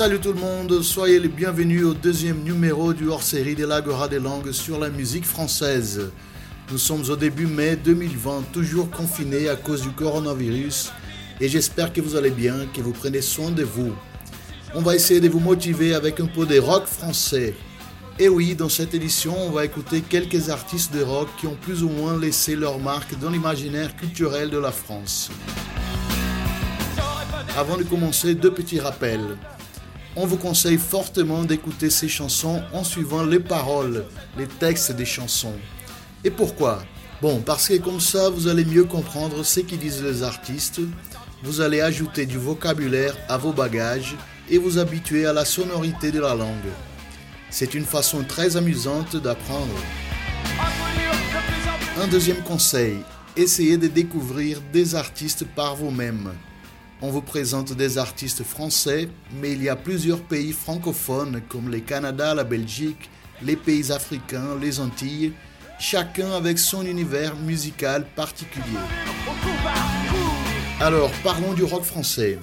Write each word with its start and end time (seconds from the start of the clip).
Salut 0.00 0.18
tout 0.18 0.32
le 0.32 0.40
monde, 0.40 0.80
soyez 0.80 1.20
les 1.20 1.28
bienvenus 1.28 1.84
au 1.84 1.92
deuxième 1.92 2.42
numéro 2.42 2.94
du 2.94 3.08
hors-série 3.08 3.54
de 3.54 3.66
l'Agora 3.66 4.08
des 4.08 4.18
langues 4.18 4.50
sur 4.50 4.78
la 4.78 4.88
musique 4.88 5.26
française. 5.26 6.10
Nous 6.70 6.78
sommes 6.78 7.04
au 7.10 7.16
début 7.16 7.44
mai 7.44 7.76
2020, 7.76 8.44
toujours 8.50 8.90
confinés 8.90 9.50
à 9.50 9.56
cause 9.56 9.82
du 9.82 9.90
coronavirus, 9.90 10.90
et 11.38 11.50
j'espère 11.50 11.92
que 11.92 12.00
vous 12.00 12.16
allez 12.16 12.30
bien, 12.30 12.64
que 12.74 12.80
vous 12.80 12.92
prenez 12.92 13.20
soin 13.20 13.50
de 13.50 13.62
vous. 13.62 13.92
On 14.74 14.80
va 14.80 14.94
essayer 14.94 15.20
de 15.20 15.28
vous 15.28 15.38
motiver 15.38 15.92
avec 15.92 16.18
un 16.18 16.28
peu 16.28 16.46
de 16.46 16.58
rock 16.58 16.86
français. 16.86 17.52
Et 18.18 18.30
oui, 18.30 18.54
dans 18.54 18.70
cette 18.70 18.94
édition, 18.94 19.36
on 19.38 19.50
va 19.50 19.66
écouter 19.66 20.00
quelques 20.00 20.48
artistes 20.48 20.94
de 20.94 21.02
rock 21.02 21.28
qui 21.38 21.46
ont 21.46 21.58
plus 21.60 21.82
ou 21.82 21.90
moins 21.90 22.18
laissé 22.18 22.56
leur 22.56 22.78
marque 22.78 23.18
dans 23.18 23.28
l'imaginaire 23.28 23.94
culturel 23.96 24.48
de 24.48 24.56
la 24.56 24.72
France. 24.72 25.30
Avant 27.54 27.76
de 27.76 27.82
commencer, 27.82 28.34
deux 28.34 28.50
petits 28.50 28.80
rappels 28.80 29.36
on 30.16 30.26
vous 30.26 30.36
conseille 30.36 30.78
fortement 30.78 31.44
d'écouter 31.44 31.90
ces 31.90 32.08
chansons 32.08 32.62
en 32.72 32.84
suivant 32.84 33.24
les 33.24 33.40
paroles, 33.40 34.04
les 34.36 34.46
textes 34.46 34.92
des 34.92 35.04
chansons. 35.04 35.58
Et 36.24 36.30
pourquoi? 36.30 36.82
Bon, 37.22 37.40
parce 37.40 37.68
que 37.68 37.78
comme 37.78 38.00
ça, 38.00 38.30
vous 38.30 38.48
allez 38.48 38.64
mieux 38.64 38.84
comprendre 38.84 39.44
ce 39.44 39.60
qu'ils 39.60 39.78
disent 39.78 40.02
les 40.02 40.22
artistes, 40.22 40.80
vous 41.42 41.60
allez 41.60 41.80
ajouter 41.80 42.26
du 42.26 42.38
vocabulaire 42.38 43.16
à 43.28 43.38
vos 43.38 43.52
bagages 43.52 44.16
et 44.50 44.58
vous 44.58 44.78
habituer 44.78 45.26
à 45.26 45.32
la 45.32 45.44
sonorité 45.44 46.10
de 46.10 46.20
la 46.20 46.34
langue. 46.34 46.72
C'est 47.50 47.74
une 47.74 47.84
façon 47.84 48.24
très 48.24 48.56
amusante 48.56 49.16
d'apprendre. 49.16 49.74
Un 52.00 52.06
deuxième 52.08 52.42
conseil, 52.42 52.98
essayez 53.36 53.76
de 53.76 53.86
découvrir 53.86 54.60
des 54.72 54.94
artistes 54.94 55.44
par 55.44 55.76
vous-même. 55.76 56.32
On 57.02 57.08
vous 57.08 57.22
présente 57.22 57.72
des 57.72 57.96
artistes 57.96 58.44
français, 58.44 59.08
mais 59.40 59.52
il 59.52 59.62
y 59.62 59.70
a 59.70 59.76
plusieurs 59.76 60.20
pays 60.20 60.52
francophones 60.52 61.40
comme 61.48 61.70
le 61.70 61.80
Canada, 61.80 62.34
la 62.34 62.44
Belgique, 62.44 63.08
les 63.42 63.56
pays 63.56 63.90
africains, 63.90 64.54
les 64.60 64.80
Antilles, 64.80 65.32
chacun 65.78 66.30
avec 66.32 66.58
son 66.58 66.84
univers 66.84 67.36
musical 67.36 68.04
particulier. 68.14 68.76
Alors, 70.78 71.10
parlons 71.24 71.54
du 71.54 71.64
rock 71.64 71.84
français. 71.84 72.38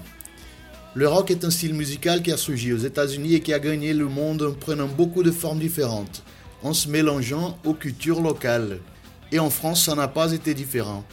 Le 0.96 1.08
rock 1.08 1.30
est 1.30 1.46
un 1.46 1.52
style 1.52 1.76
musical 1.76 2.24
qui 2.24 2.32
a 2.32 2.38
surgi 2.38 2.74
aux 2.74 2.78
États-Unis 2.78 3.36
et 3.36 3.42
qui 3.42 3.54
a 3.54 3.60
gagné 3.60 3.94
le 3.94 4.08
monde 4.08 4.42
en 4.42 4.54
prenant 4.54 4.88
beaucoup 4.88 5.22
de 5.22 5.30
formes 5.30 5.60
différentes, 5.60 6.24
en 6.64 6.74
se 6.74 6.90
mélangeant 6.90 7.60
aux 7.64 7.76
cultures 7.76 8.22
locales. 8.22 8.80
Et 9.32 9.38
en 9.38 9.52
France, 9.52 9.86
ça 9.86 9.94
n'a 9.94 10.08
pas 10.08 10.32
été 10.32 10.56
différent 10.56 11.06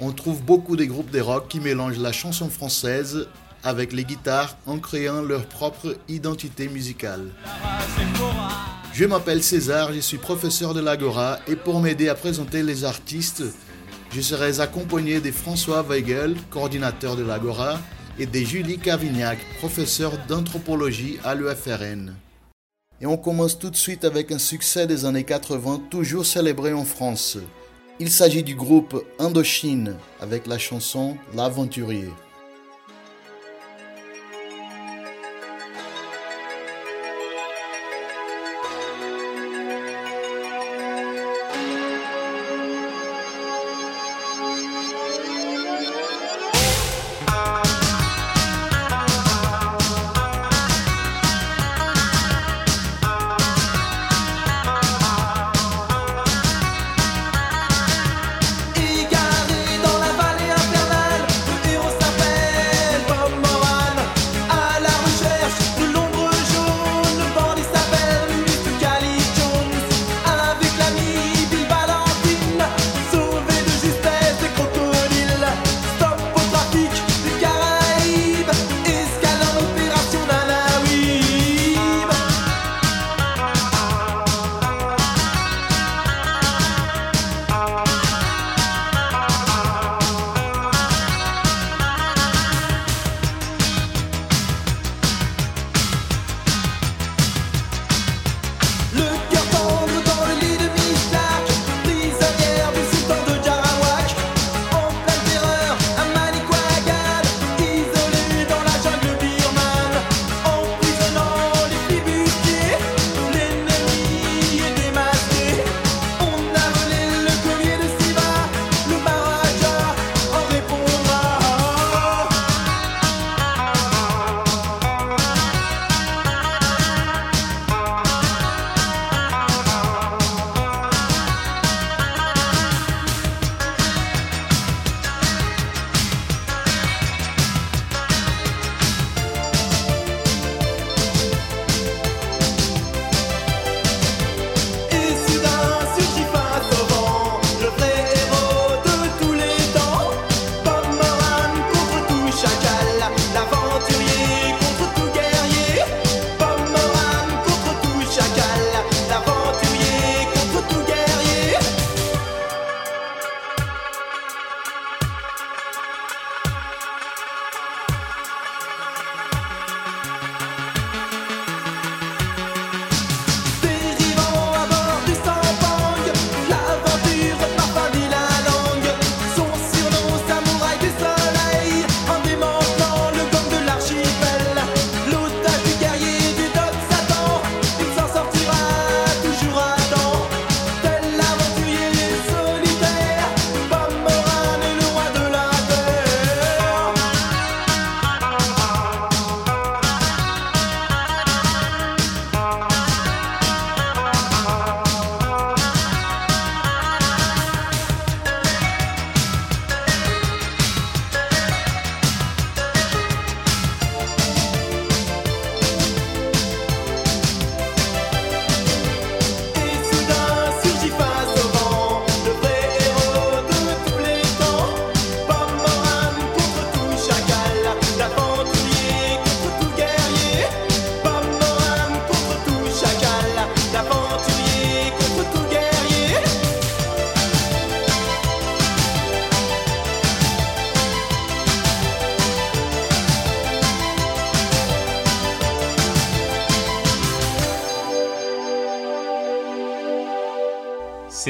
on 0.00 0.12
trouve 0.12 0.42
beaucoup 0.42 0.76
de 0.76 0.84
groupes 0.84 1.10
de 1.10 1.20
rock 1.20 1.48
qui 1.48 1.60
mélangent 1.60 1.98
la 1.98 2.12
chanson 2.12 2.48
française 2.48 3.28
avec 3.64 3.92
les 3.92 4.04
guitares 4.04 4.56
en 4.66 4.78
créant 4.78 5.22
leur 5.22 5.46
propre 5.46 5.96
identité 6.08 6.68
musicale. 6.68 7.30
Je 8.92 9.04
m'appelle 9.04 9.42
César, 9.42 9.92
je 9.92 10.00
suis 10.00 10.18
professeur 10.18 10.74
de 10.74 10.80
l'Agora 10.80 11.38
et 11.46 11.56
pour 11.56 11.80
m'aider 11.80 12.08
à 12.08 12.14
présenter 12.14 12.62
les 12.62 12.84
artistes, 12.84 13.44
je 14.14 14.20
serai 14.20 14.60
accompagné 14.60 15.20
de 15.20 15.30
François 15.30 15.82
Weigel, 15.82 16.36
coordinateur 16.50 17.16
de 17.16 17.22
l'Agora, 17.22 17.78
et 18.18 18.26
de 18.26 18.38
Julie 18.40 18.78
Cavignac, 18.78 19.38
professeur 19.58 20.12
d'anthropologie 20.28 21.18
à 21.24 21.34
l'UFRN. 21.34 22.14
Et 23.00 23.06
on 23.06 23.16
commence 23.16 23.58
tout 23.58 23.70
de 23.70 23.76
suite 23.76 24.04
avec 24.04 24.30
un 24.30 24.38
succès 24.38 24.86
des 24.86 25.06
années 25.06 25.24
80 25.24 25.84
toujours 25.90 26.26
célébré 26.26 26.72
en 26.72 26.84
France. 26.84 27.38
Il 28.00 28.10
s'agit 28.10 28.42
du 28.42 28.54
groupe 28.54 29.04
Indochine 29.18 29.96
avec 30.20 30.46
la 30.46 30.58
chanson 30.58 31.16
L'Aventurier. 31.34 32.08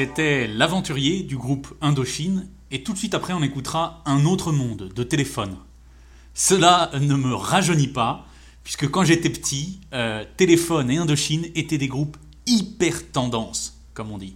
C'était 0.03 0.47
l'aventurier 0.47 1.23
du 1.23 1.37
groupe 1.37 1.73
Indochine, 1.79 2.49
et 2.71 2.83
tout 2.83 2.91
de 2.91 2.97
suite 2.97 3.13
après 3.13 3.31
on 3.31 3.41
écoutera 3.41 4.03
Un 4.05 4.25
autre 4.25 4.51
monde 4.51 4.91
de 4.93 5.03
téléphone. 5.03 5.55
Cela 6.33 6.91
ne 6.99 7.15
me 7.15 7.33
rajeunit 7.33 7.87
pas, 7.87 8.27
puisque 8.65 8.91
quand 8.91 9.05
j'étais 9.05 9.29
petit, 9.29 9.79
euh, 9.93 10.25
Téléphone 10.35 10.91
et 10.91 10.97
Indochine 10.97 11.45
étaient 11.55 11.77
des 11.77 11.87
groupes 11.87 12.17
hyper 12.45 13.13
tendance, 13.13 13.79
comme 13.93 14.11
on 14.11 14.17
dit. 14.17 14.35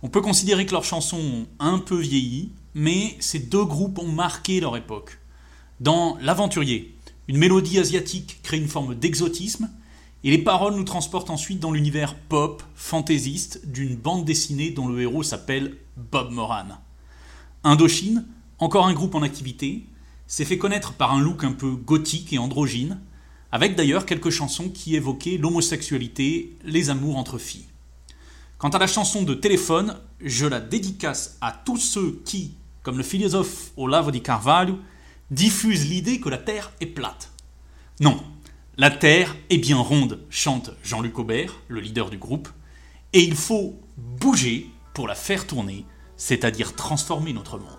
On 0.00 0.08
peut 0.08 0.22
considérer 0.22 0.64
que 0.64 0.72
leurs 0.72 0.84
chansons 0.84 1.20
ont 1.20 1.46
un 1.58 1.80
peu 1.80 1.98
vieilli, 2.00 2.52
mais 2.74 3.14
ces 3.20 3.40
deux 3.40 3.66
groupes 3.66 3.98
ont 3.98 4.10
marqué 4.10 4.58
leur 4.58 4.74
époque. 4.74 5.18
Dans 5.80 6.16
L'Aventurier, 6.22 6.96
une 7.28 7.36
mélodie 7.36 7.78
asiatique 7.78 8.38
crée 8.42 8.56
une 8.56 8.68
forme 8.68 8.94
d'exotisme, 8.94 9.68
et 10.24 10.30
les 10.30 10.38
paroles 10.38 10.74
nous 10.74 10.84
transportent 10.84 11.30
ensuite 11.30 11.60
dans 11.60 11.70
l'univers 11.70 12.16
pop, 12.16 12.62
fantaisiste, 12.74 13.66
d'une 13.66 13.96
bande 13.96 14.24
dessinée 14.24 14.70
dont 14.70 14.88
le 14.88 15.00
héros 15.00 15.22
s'appelle 15.22 15.76
Bob 15.96 16.32
Moran. 16.32 16.66
Indochine, 17.64 18.26
encore 18.58 18.86
un 18.86 18.94
groupe 18.94 19.14
en 19.14 19.22
activité, 19.22 19.86
s'est 20.26 20.44
fait 20.44 20.58
connaître 20.58 20.94
par 20.94 21.12
un 21.12 21.20
look 21.20 21.44
un 21.44 21.52
peu 21.52 21.70
gothique 21.70 22.32
et 22.32 22.38
androgyne, 22.38 23.00
avec 23.52 23.76
d'ailleurs 23.76 24.06
quelques 24.06 24.30
chansons 24.30 24.68
qui 24.68 24.96
évoquaient 24.96 25.38
l'homosexualité, 25.38 26.56
les 26.64 26.90
amours 26.90 27.16
entre 27.16 27.38
filles. 27.38 27.66
Quant 28.58 28.68
à 28.70 28.78
la 28.78 28.88
chanson 28.88 29.22
de 29.22 29.34
téléphone, 29.34 29.96
je 30.20 30.44
la 30.46 30.60
dédicace 30.60 31.38
à 31.40 31.52
tous 31.52 31.76
ceux 31.76 32.20
qui, 32.24 32.54
comme 32.82 32.98
le 32.98 33.04
philosophe 33.04 33.70
Olavo 33.76 34.10
di 34.10 34.20
Carvalho, 34.20 34.78
diffusent 35.30 35.88
l'idée 35.88 36.20
que 36.20 36.28
la 36.28 36.38
Terre 36.38 36.72
est 36.80 36.86
plate. 36.86 37.30
Non, 38.00 38.20
la 38.78 38.90
Terre 38.90 39.34
est 39.50 39.58
bien 39.58 39.76
ronde, 39.76 40.20
chante 40.30 40.70
Jean-Luc 40.84 41.18
Aubert, 41.18 41.52
le 41.66 41.80
leader 41.80 42.10
du 42.10 42.16
groupe, 42.16 42.48
et 43.12 43.20
il 43.20 43.34
faut 43.34 43.74
bouger 43.96 44.70
pour 44.94 45.08
la 45.08 45.16
faire 45.16 45.48
tourner, 45.48 45.84
c'est-à-dire 46.16 46.76
transformer 46.76 47.32
notre 47.32 47.58
monde. 47.58 47.77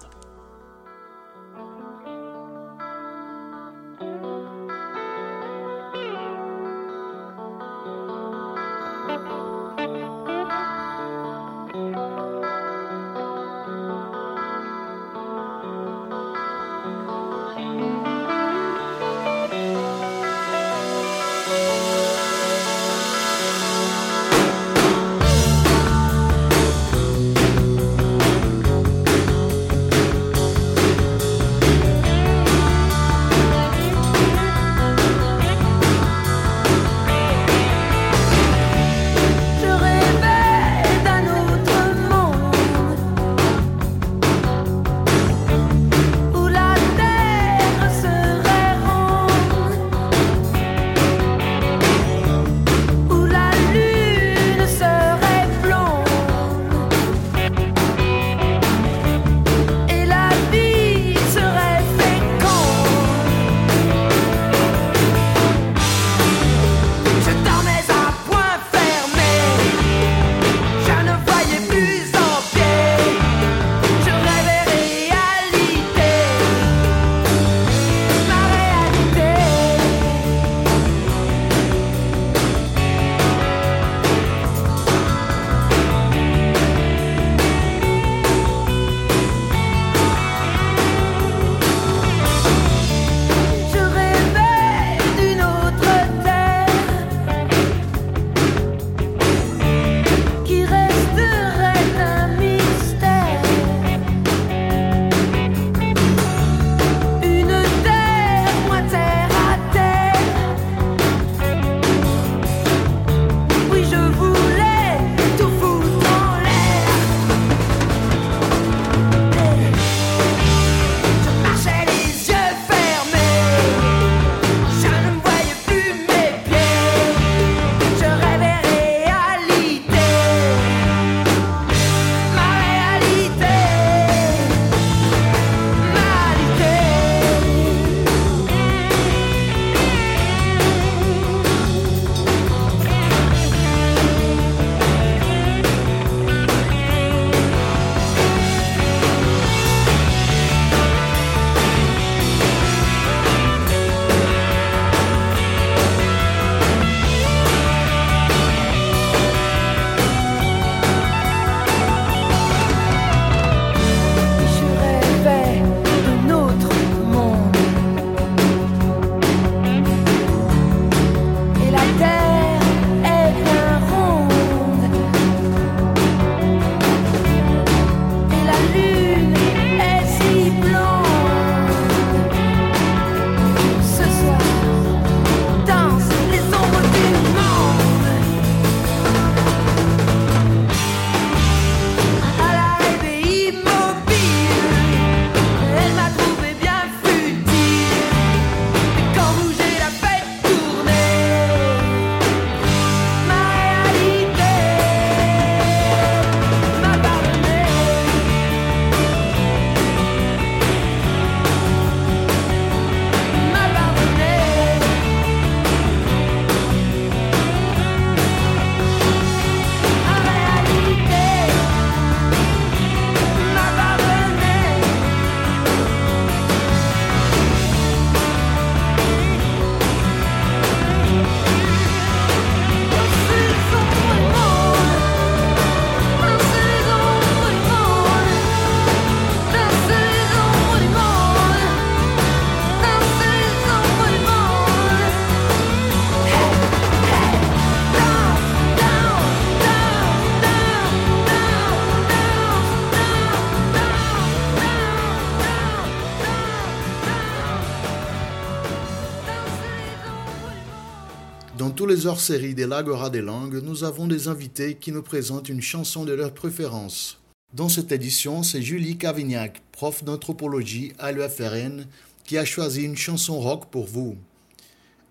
Les 261.99 262.07
hors-séries 262.07 262.55
des 262.55 262.65
Lagora 262.65 263.09
des 263.09 263.19
langues, 263.19 263.61
nous 263.61 263.83
avons 263.83 264.07
des 264.07 264.29
invités 264.29 264.75
qui 264.75 264.93
nous 264.93 265.03
présentent 265.03 265.49
une 265.49 265.59
chanson 265.59 266.05
de 266.05 266.13
leur 266.13 266.33
préférence. 266.33 267.19
Dans 267.53 267.67
cette 267.67 267.91
édition, 267.91 268.41
c'est 268.41 268.61
Julie 268.61 268.97
Cavignac, 268.97 269.61
prof 269.73 270.05
d'anthropologie 270.05 270.93
à 270.97 271.11
l'UFRN, 271.11 271.87
qui 272.23 272.37
a 272.37 272.45
choisi 272.45 272.85
une 272.85 272.95
chanson 272.95 273.41
rock 273.41 273.65
pour 273.65 273.83
vous. 273.83 274.15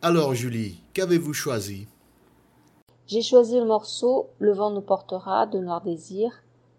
Alors 0.00 0.32
Julie, 0.32 0.80
qu'avez-vous 0.94 1.34
choisi? 1.34 1.86
J'ai 3.06 3.20
choisi 3.20 3.56
le 3.56 3.66
morceau 3.66 4.30
Le 4.38 4.54
vent 4.54 4.70
nous 4.70 4.80
portera 4.80 5.44
de 5.44 5.58
Noir 5.58 5.82
Désir, 5.82 6.30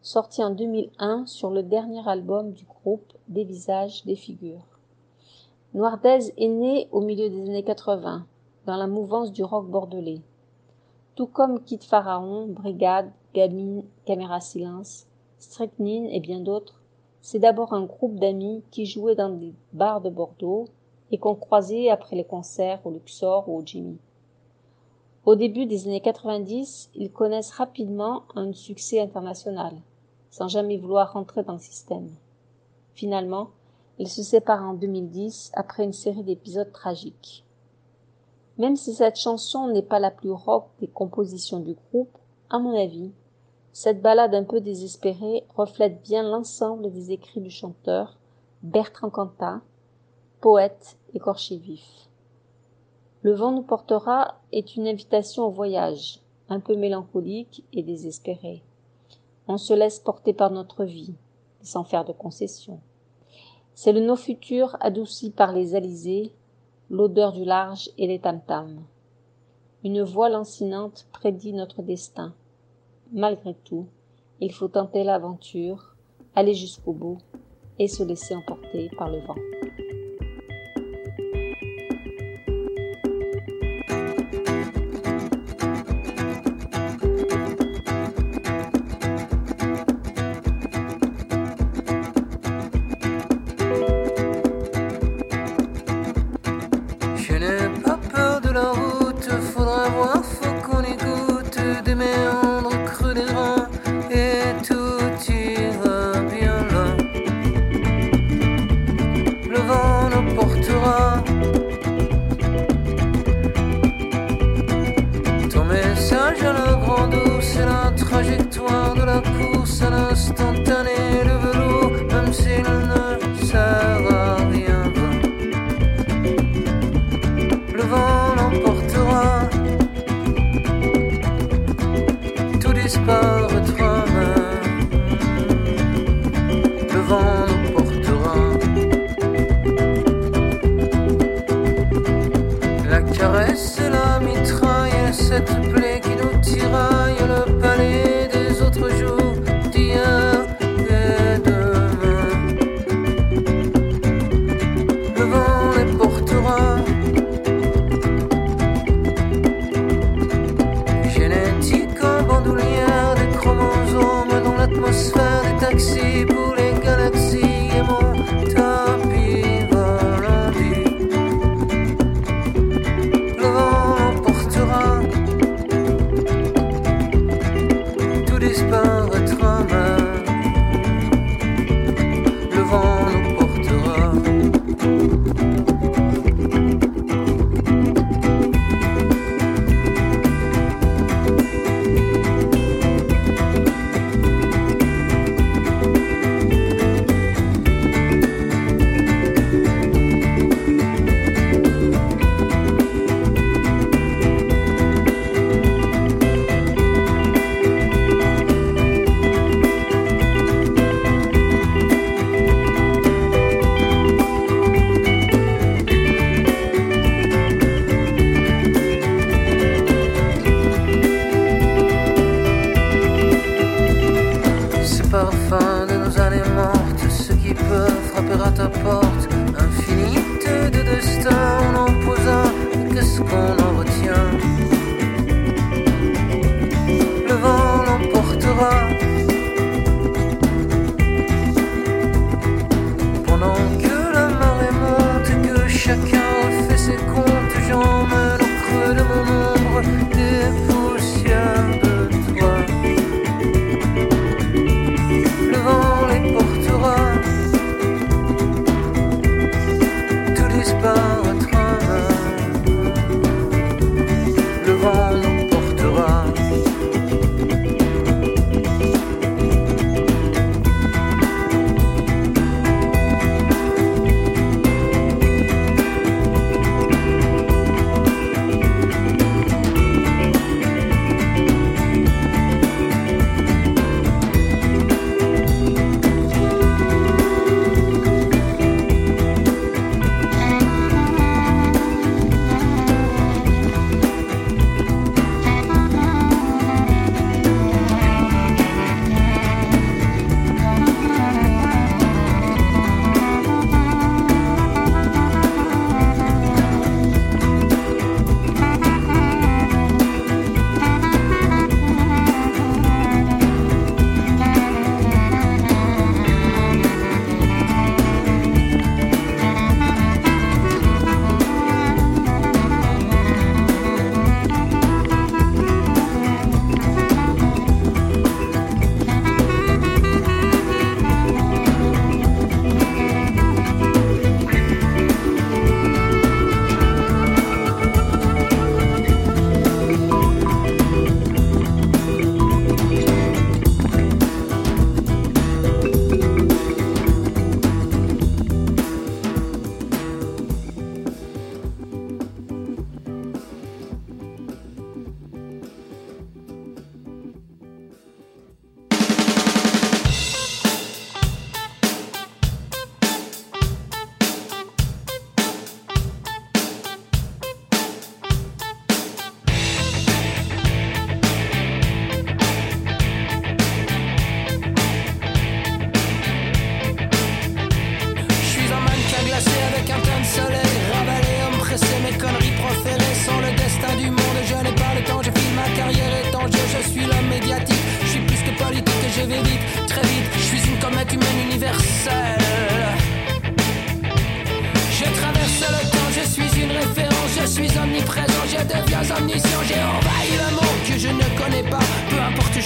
sorti 0.01 0.43
en 0.43 0.49
2001 0.49 1.27
sur 1.27 1.51
le 1.51 1.61
dernier 1.61 2.01
album 2.09 2.51
du 2.53 2.65
groupe 2.65 3.13
Des 3.27 3.43
visages, 3.43 4.03
des 4.05 4.15
figures. 4.15 4.65
Noirdaise 5.75 6.33
est 6.35 6.47
né 6.47 6.87
au 6.91 7.01
milieu 7.01 7.29
des 7.29 7.41
années 7.47 7.63
80, 7.63 8.25
dans 8.65 8.77
la 8.77 8.87
mouvance 8.87 9.31
du 9.31 9.43
rock 9.43 9.67
bordelais. 9.67 10.21
Tout 11.15 11.27
comme 11.27 11.63
Kid 11.63 11.83
Pharaon, 11.83 12.47
Brigade, 12.47 13.11
Gamine, 13.33 13.83
Caméra 14.05 14.41
Silence, 14.41 15.07
Strychnine 15.37 16.07
et 16.07 16.19
bien 16.19 16.39
d'autres, 16.39 16.79
c'est 17.21 17.39
d'abord 17.39 17.73
un 17.73 17.83
groupe 17.83 18.19
d'amis 18.19 18.63
qui 18.71 18.85
jouaient 18.85 19.15
dans 19.15 19.29
des 19.29 19.53
bars 19.73 20.01
de 20.01 20.09
Bordeaux 20.09 20.65
et 21.11 21.17
qu'on 21.17 21.35
croisait 21.35 21.89
après 21.89 22.15
les 22.15 22.23
concerts 22.23 22.85
au 22.85 22.91
Luxor 22.91 23.49
ou 23.49 23.57
au 23.57 23.65
Jimmy. 23.65 23.97
Au 25.25 25.35
début 25.35 25.65
des 25.65 25.87
années 25.87 26.01
90, 26.01 26.91
ils 26.95 27.11
connaissent 27.11 27.51
rapidement 27.51 28.23
un 28.35 28.53
succès 28.53 29.01
international, 29.01 29.73
sans 30.31 30.47
jamais 30.47 30.77
vouloir 30.77 31.13
rentrer 31.13 31.43
dans 31.43 31.53
le 31.53 31.59
système. 31.59 32.09
Finalement, 32.93 33.49
ils 33.97 34.07
se 34.07 34.23
séparent 34.23 34.67
en 34.67 34.73
2010 34.73 35.51
après 35.53 35.83
une 35.83 35.93
série 35.93 36.23
d'épisodes 36.23 36.71
tragiques. 36.71 37.43
Même 38.59 38.75
si 38.75 38.93
cette 38.93 39.17
chanson 39.17 39.69
n'est 39.69 39.81
pas 39.81 39.99
la 39.99 40.11
plus 40.11 40.31
rock 40.31 40.67
des 40.79 40.87
compositions 40.87 41.61
du 41.61 41.75
groupe, 41.75 42.17
à 42.49 42.59
mon 42.59 42.77
avis, 42.77 43.11
cette 43.71 44.01
ballade 44.01 44.35
un 44.35 44.43
peu 44.43 44.59
désespérée 44.59 45.45
reflète 45.55 46.03
bien 46.03 46.23
l'ensemble 46.23 46.91
des 46.91 47.11
écrits 47.11 47.39
du 47.39 47.49
chanteur 47.49 48.17
Bertrand 48.61 49.09
Cantat, 49.09 49.61
poète 50.41 50.97
écorché 51.13 51.55
vif. 51.55 52.09
Le 53.21 53.33
vent 53.33 53.51
nous 53.51 53.61
portera 53.61 54.41
est 54.51 54.75
une 54.75 54.87
invitation 54.87 55.45
au 55.45 55.51
voyage, 55.51 56.19
un 56.49 56.59
peu 56.59 56.75
mélancolique 56.75 57.63
et 57.71 57.83
désespérée. 57.83 58.61
On 59.47 59.57
se 59.57 59.73
laisse 59.73 59.99
porter 59.99 60.33
par 60.33 60.51
notre 60.51 60.83
vie, 60.83 61.15
sans 61.61 61.85
faire 61.85 62.03
de 62.03 62.11
concessions. 62.11 62.81
C'est 63.73 63.93
le 63.93 64.01
no 64.01 64.17
futur 64.17 64.75
adouci 64.81 65.31
par 65.31 65.53
les 65.53 65.75
alizés, 65.75 66.33
l'odeur 66.89 67.33
du 67.33 67.45
large 67.45 67.89
et 67.97 68.07
les 68.07 68.19
tam-tams. 68.19 68.81
Une 69.83 70.01
voix 70.01 70.29
lancinante 70.29 71.07
prédit 71.11 71.53
notre 71.53 71.83
destin. 71.83 72.33
Malgré 73.11 73.53
tout, 73.53 73.87
il 74.39 74.51
faut 74.51 74.67
tenter 74.67 75.03
l'aventure, 75.03 75.95
aller 76.35 76.53
jusqu'au 76.53 76.93
bout 76.93 77.17
et 77.77 77.87
se 77.87 78.03
laisser 78.03 78.35
emporter 78.35 78.89
par 78.97 79.09
le 79.09 79.19
vent. 79.19 79.35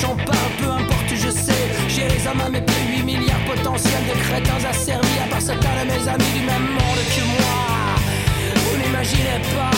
J'en 0.02 0.16
parle, 0.16 0.52
peu 0.58 0.70
importe 0.70 1.10
je 1.16 1.30
sais. 1.30 1.64
J'ai 1.88 2.08
les 2.08 2.28
hommes 2.28 2.42
à 2.42 2.50
mes 2.50 2.62
pieds, 2.62 2.98
8 2.98 3.04
milliards 3.04 3.46
potentiels 3.46 4.04
de 4.10 4.20
crétins 4.24 4.68
asservis, 4.68 5.20
à 5.24 5.30
part 5.30 5.42
certains 5.42 5.84
de 5.84 5.92
mes 5.92 6.08
amis 6.10 6.32
du 6.34 6.46
même 6.46 6.68
monde 6.74 7.04
que 7.14 7.22
moi. 7.22 7.54
Vous 8.56 8.78
n'imaginez 8.78 9.40
pas 9.56 9.72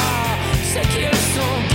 ce 0.64 0.80
qu'ils 0.88 1.20
sont 1.36 1.75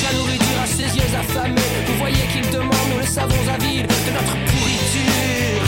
cherche 0.00 0.14
à 0.14 0.62
à 0.62 0.66
ses 0.66 0.90
yeux 0.96 1.12
affamés. 1.18 1.72
Vous 1.86 1.96
voyez 1.98 2.24
qu'il 2.32 2.48
demande, 2.50 2.88
nous 2.92 2.98
le 2.98 3.06
savons 3.06 3.42
avide 3.54 3.86
de 3.86 4.10
notre 4.18 4.36
pourriture. 4.50 5.62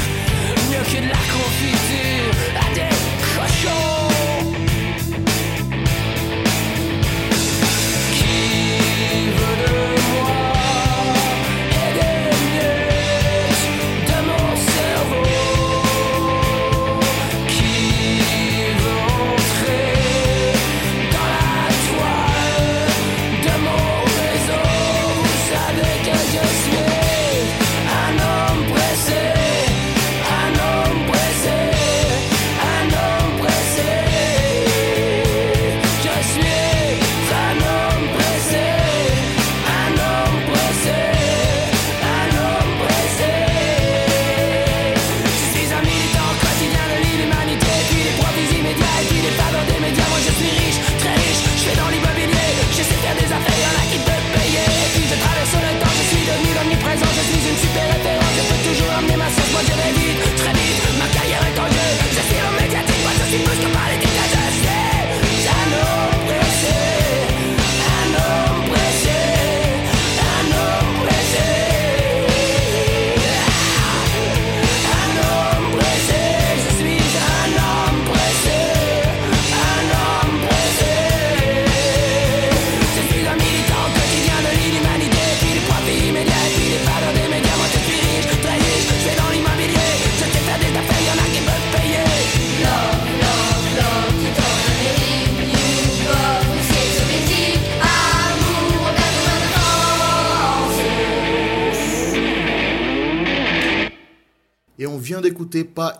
Mieux 0.70 0.84
que 0.90 1.00
de 1.00 1.08
la 1.08 1.22
confiture 1.34 2.32
à 2.62 2.74
des 2.74 2.94
cochons. 3.36 3.97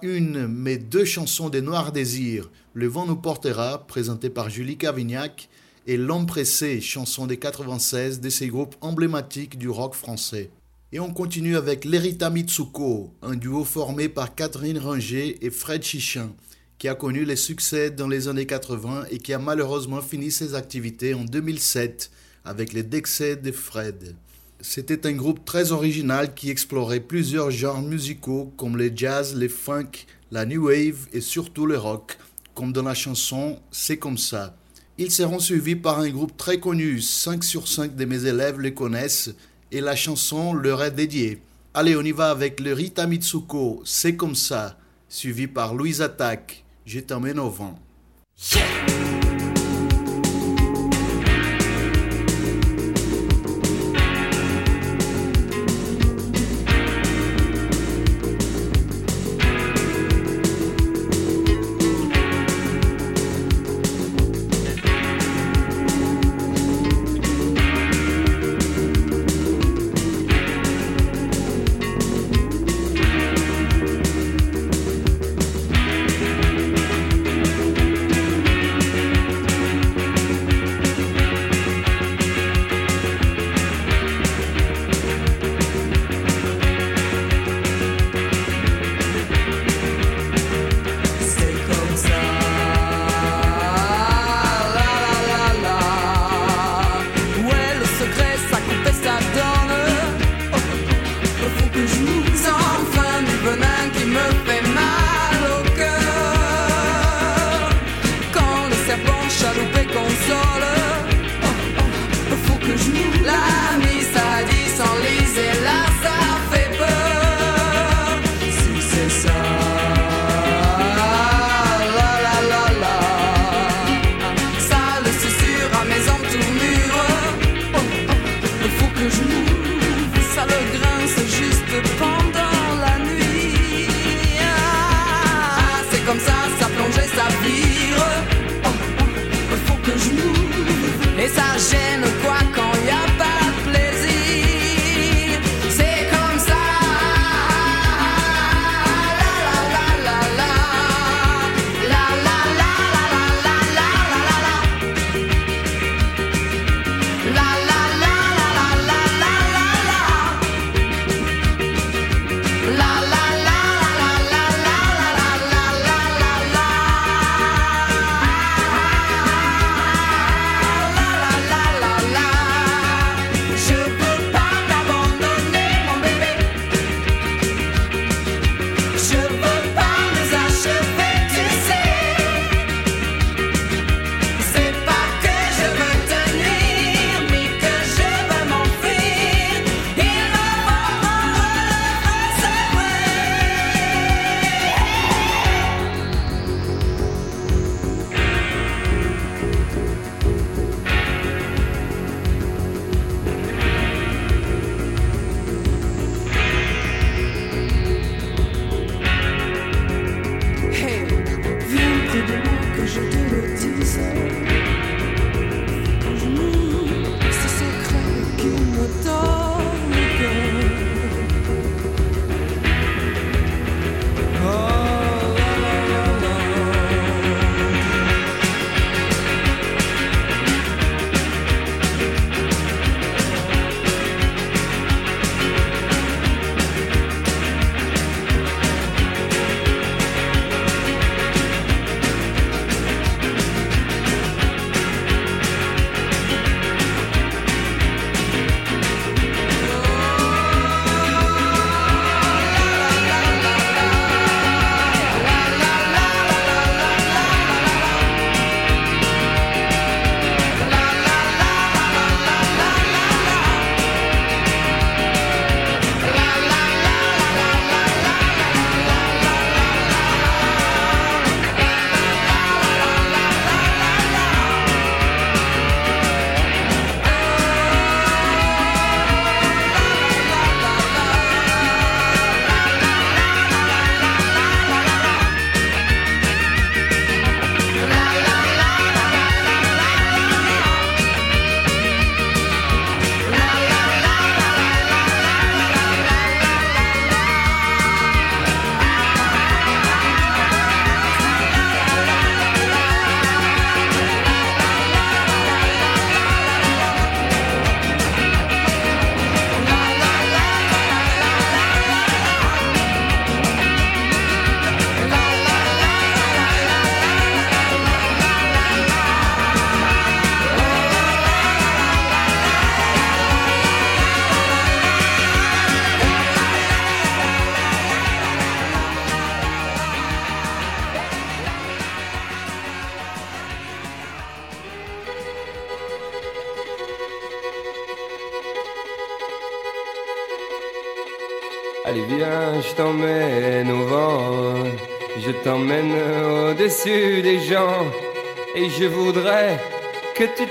Une, 0.03 0.47
mais 0.47 0.77
deux 0.77 1.05
chansons 1.05 1.49
des 1.49 1.61
Noirs 1.61 1.93
Désirs, 1.93 2.51
Le 2.75 2.87
vent 2.87 3.07
nous 3.07 3.17
portera, 3.17 3.87
présenté 3.87 4.31
par 4.31 4.51
Julie 4.51 4.77
Cavignac, 4.77 5.49
et 5.87 5.97
L'homme 5.97 6.27
pressé, 6.27 6.81
chanson 6.81 7.27
des 7.27 7.39
96 7.39 8.21
de 8.21 8.29
ces 8.29 8.49
groupes 8.49 8.77
emblématiques 8.81 9.59
du 9.59 9.69
rock 9.69 9.95
français. 9.95 10.51
Et 10.93 11.01
on 11.01 11.13
continue 11.13 11.57
avec 11.57 11.85
Lerita 11.85 12.31
Mitsuko, 12.31 13.11
un 13.23 13.37
duo 13.37 13.65
formé 13.65 14.09
par 14.09 14.35
Catherine 14.35 14.79
Ringer 14.79 15.45
et 15.45 15.51
Fred 15.51 15.83
Chichin, 15.83 16.31
qui 16.79 16.89
a 16.89 16.95
connu 16.95 17.25
les 17.25 17.37
succès 17.37 17.91
dans 17.91 18.09
les 18.09 18.29
années 18.29 18.47
80 18.47 19.07
et 19.11 19.19
qui 19.19 19.33
a 19.33 19.39
malheureusement 19.39 20.01
fini 20.01 20.31
ses 20.31 20.55
activités 20.55 21.15
en 21.15 21.25
2007 21.25 22.11
avec 22.45 22.73
les 22.73 22.83
décès 22.83 23.37
de 23.37 23.53
Fred. 23.53 24.15
C'était 24.61 25.07
un 25.07 25.13
groupe 25.13 25.45
très 25.45 25.71
original 25.71 26.35
qui 26.35 26.51
explorait 26.51 26.99
plusieurs 26.99 27.53
genres 27.53 27.81
musicaux 27.81 28.53
comme 28.57 28.77
le 28.77 28.91
jazz, 28.95 29.37
le 29.37 29.49
funk, 29.49 30.07
la 30.33 30.45
new 30.45 30.67
wave 30.67 31.07
et 31.13 31.21
surtout 31.21 31.65
le 31.65 31.79
rock, 31.79 32.19
comme 32.55 32.73
dans 32.73 32.83
la 32.83 32.95
chanson 32.95 33.61
C'est 33.71 33.99
comme 33.99 34.19
ça. 34.19 34.57
Ils 34.99 35.13
seront 35.13 35.39
suivis 35.39 35.77
par 35.77 36.01
un 36.01 36.11
groupe 36.11 36.37
très 36.37 36.59
connu, 36.59 37.01
5 37.01 37.45
sur 37.45 37.69
5 37.69 37.95
de 37.95 38.05
mes 38.05 38.27
élèves 38.27 38.61
les 38.61 38.75
connaissent, 38.75 39.31
et 39.71 39.81
la 39.81 39.95
chanson 39.95 40.55
leur 40.55 40.83
est 40.83 40.91
dédiée. 40.91 41.41
Allez, 41.73 41.95
on 41.95 42.03
y 42.03 42.11
va 42.11 42.31
avec 42.31 42.59
le 42.59 42.73
Rita 42.73 43.07
Mitsuko, 43.07 43.83
C'est 43.85 44.17
comme 44.17 44.35
ça, 44.35 44.77
suivi 45.09 45.47
par 45.47 45.77
Louise 45.77 46.03
Attack, 46.03 46.65
Je 46.85 46.99
t'emmène 46.99 47.39
au 47.39 47.49
vent. 47.49 47.79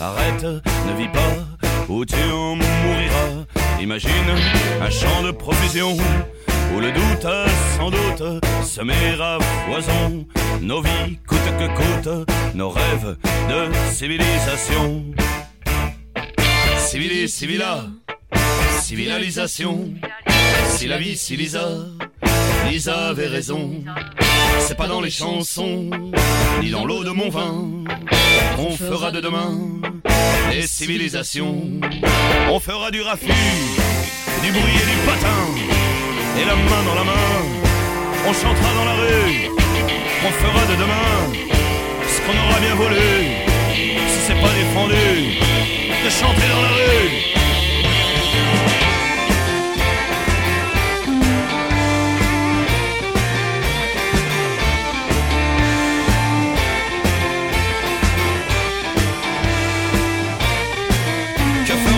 Arrête, 0.00 0.42
ne 0.42 0.96
vis 0.98 1.08
pas 1.08 1.36
où 1.88 2.04
tu 2.04 2.16
en 2.32 2.56
mouriras. 2.56 3.44
Imagine 3.80 4.10
un 4.80 4.90
champ 4.90 5.22
de 5.22 5.30
profusion 5.30 5.96
où 6.74 6.80
le 6.80 6.90
doute 6.90 7.28
sans 7.76 7.90
doute 7.90 8.44
se 8.64 8.80
met 8.80 9.20
à 9.20 9.38
foison. 9.66 10.26
Nos 10.62 10.82
vies 10.82 11.18
coûte 11.28 11.38
que 11.58 11.68
coûte, 11.76 12.28
nos 12.54 12.70
rêves 12.70 13.16
de 13.48 13.72
civilisation. 13.92 15.04
Civilis, 16.78 17.28
civila, 17.28 17.84
civilisation. 18.80 19.90
Si 20.70 20.88
la 20.88 20.98
vie, 20.98 21.16
si 21.16 21.36
Lisa, 21.36 21.68
Lisa 22.68 23.08
avait 23.08 23.28
raison. 23.28 23.84
C'est 24.58 24.76
pas 24.76 24.88
dans 24.88 25.00
les 25.00 25.10
chansons, 25.10 25.90
ni 26.60 26.70
dans 26.70 26.84
l'eau 26.84 27.04
de 27.04 27.10
mon 27.10 27.28
vin. 27.28 27.84
On 28.58 28.76
fera 28.76 29.10
de 29.10 29.20
demain 29.20 29.52
des 30.50 30.66
civilisations. 30.66 31.62
On 32.50 32.58
fera 32.58 32.90
du 32.90 33.02
raffut, 33.02 33.26
du 34.42 34.50
bruit 34.50 34.76
et 34.82 34.90
du 34.90 34.96
patin. 35.06 35.42
Et 36.40 36.44
la 36.44 36.56
main 36.56 36.82
dans 36.86 36.94
la 36.94 37.04
main, 37.04 37.42
on 38.26 38.32
chantera 38.32 38.74
dans 38.74 38.84
la 38.84 38.94
rue. 38.94 39.50
On 40.26 40.30
fera 40.30 40.66
de 40.66 40.76
demain 40.80 41.46
ce 42.08 42.20
qu'on 42.22 42.38
aura 42.48 42.60
bien 42.60 42.74
voulu. 42.74 42.96
Si 44.08 44.18
c'est 44.26 44.40
pas 44.40 44.52
défendu, 44.54 45.38
de 46.04 46.10
chanter 46.10 46.48
dans 46.48 46.62
la 46.62 46.68
rue. 46.68 47.35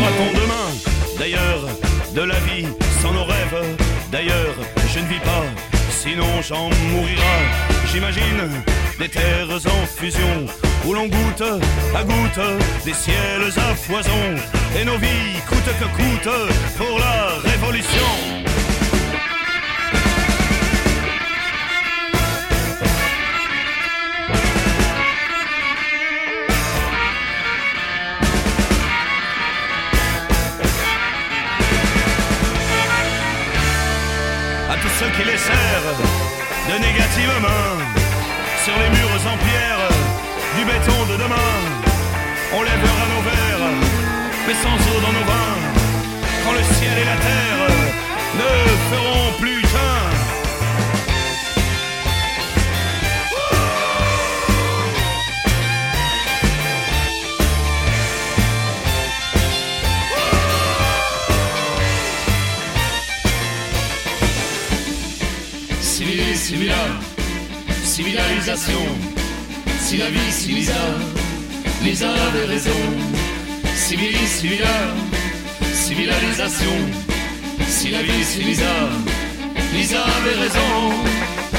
Demain 0.08 0.72
D'ailleurs, 1.18 1.66
de 2.14 2.22
la 2.22 2.38
vie 2.40 2.66
sans 3.02 3.12
nos 3.12 3.24
rêves. 3.24 3.76
D'ailleurs, 4.10 4.54
je 4.94 5.00
ne 5.00 5.04
vis 5.06 5.20
pas, 5.20 5.44
sinon 5.90 6.40
j'en 6.40 6.70
mourira. 6.90 7.34
J'imagine 7.92 8.48
des 8.98 9.08
terres 9.10 9.50
en 9.50 9.86
fusion 9.86 10.46
où 10.86 10.94
l'on 10.94 11.08
goûte 11.08 11.44
à 11.94 12.02
goutte 12.04 12.40
des 12.86 12.94
ciels 12.94 13.52
à 13.58 13.74
foison. 13.74 14.24
Et 14.80 14.84
nos 14.86 14.96
vies 14.96 15.42
coûte 15.46 15.70
que 15.78 15.84
coûte 15.84 16.34
pour 16.78 16.98
la 16.98 17.50
révolution. 17.50 18.47
Qui 35.18 35.24
les 35.24 35.36
serrent 35.36 35.98
de 36.70 36.78
négatives 36.78 37.40
mains 37.42 37.78
sur 38.64 38.74
les 38.78 38.90
murs 38.96 39.22
en 39.32 39.36
pierre 39.46 39.84
du 40.56 40.64
béton 40.64 40.98
de 41.10 41.16
demain. 41.24 41.54
On 42.54 42.62
lèvera 42.62 43.04
nos 43.14 43.22
verres, 43.28 43.68
mais 44.46 44.54
sans 44.62 44.78
eau 44.90 45.00
dans 45.06 45.14
nos 45.18 45.26
vins, 45.32 45.67
Si 69.80 69.96
la 69.98 70.10
vie, 70.10 70.32
si 70.32 70.52
Lisa, 70.52 70.72
Lisa 71.84 72.10
avait 72.10 72.46
raison. 72.46 72.70
Civilis, 73.76 74.26
civila, 74.26 74.66
civilisation. 75.72 76.76
Si 77.68 77.90
la 77.90 78.02
vie, 78.02 78.24
si 78.24 78.42
Lisa, 78.42 78.64
Lisa 79.72 80.02
avait 80.02 80.40
raison. 80.40 81.57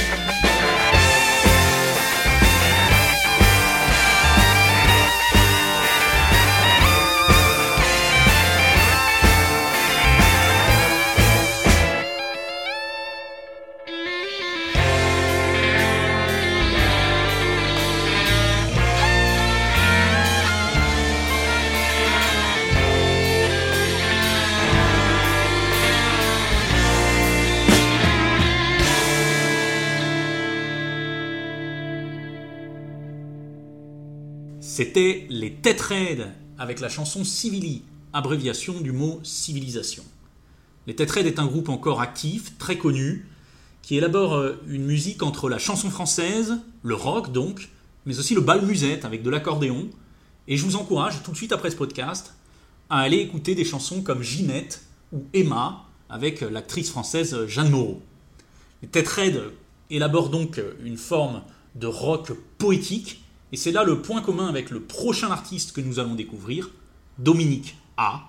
C'était 34.80 35.28
les 35.30 35.56
Têtes 35.56 35.82
Raides 35.82 36.32
avec 36.58 36.80
la 36.80 36.88
chanson 36.88 37.26
Civili, 37.26 37.84
abréviation 38.14 38.80
du 38.80 38.94
mot 38.94 39.20
civilisation. 39.24 40.06
Les 40.88 40.96
Têtes 40.96 41.12
Raides 41.12 41.28
est 41.28 41.38
un 41.38 41.48
groupe 41.48 41.68
encore 41.68 42.00
actif, 42.00 42.58
très 42.58 42.78
connu, 42.78 43.28
qui 43.82 43.98
élabore 43.98 44.36
euh, 44.36 44.56
une 44.70 44.86
musique 44.86 45.22
entre 45.22 45.50
la 45.50 45.60
chanson 45.60 45.90
française, 45.90 46.60
le 46.82 46.96
rock 46.96 47.34
donc, 47.34 47.68
mais 48.06 48.20
aussi 48.20 48.34
le 48.34 48.40
bal 48.40 48.66
musette 48.66 49.04
avec 49.04 49.22
de 49.22 49.30
l'accordéon. 49.30 49.90
Et 50.48 50.56
je 50.56 50.64
vous 50.64 50.78
encourage 50.78 51.24
tout 51.24 51.32
de 51.32 51.36
suite 51.36 51.52
après 51.52 51.72
ce 51.72 51.76
podcast 51.76 52.34
à 52.90 53.00
aller 53.00 53.18
écouter 53.18 53.56
des 53.56 53.66
chansons 53.66 54.02
comme 54.02 54.24
Ginette 54.24 54.82
ou 55.12 55.26
Emma 55.34 55.88
avec 56.08 56.40
l'actrice 56.40 56.90
française 56.90 57.48
Jeanne 57.48 57.72
Moreau. 57.72 58.02
Ted 58.94 59.10
Red 59.10 59.42
élabore 59.90 60.30
donc 60.30 60.62
une 60.82 60.96
forme 60.96 61.42
de 61.76 61.88
rock 61.88 62.32
poétique, 62.58 63.22
et 63.52 63.58
c'est 63.58 63.72
là 63.72 63.84
le 63.84 64.02
point 64.02 64.22
commun 64.22 64.48
avec 64.48 64.70
le 64.70 64.80
prochain 64.80 65.32
artiste 65.32 65.72
que 65.72 65.82
nous 65.82 66.00
allons 66.00 66.16
découvrir, 66.16 66.70
Dominique 67.18 67.78
A. 67.98 68.22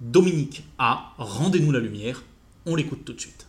Dominique 0.00 0.64
A, 0.78 1.12
Rendez-nous 1.18 1.70
la 1.70 1.80
lumière, 1.80 2.22
on 2.66 2.74
l'écoute 2.74 3.04
tout 3.04 3.12
de 3.12 3.20
suite. 3.20 3.46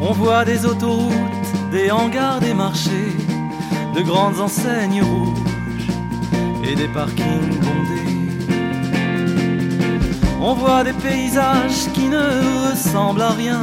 On 0.00 0.12
voit 0.12 0.44
des 0.44 0.64
autoroutes, 0.66 1.12
des 1.70 1.90
hangars, 1.90 2.40
des 2.40 2.54
marchés, 2.54 3.12
de 3.94 4.02
grandes 4.02 4.38
enseignes 4.38 5.02
rouges 5.02 5.88
et 6.64 6.74
des 6.74 6.88
parkings 6.88 7.58
bondés. 7.60 8.01
On 10.44 10.54
voit 10.54 10.82
des 10.82 10.92
paysages 10.92 11.86
qui 11.94 12.08
ne 12.08 12.68
ressemblent 12.68 13.22
à 13.22 13.30
rien, 13.30 13.60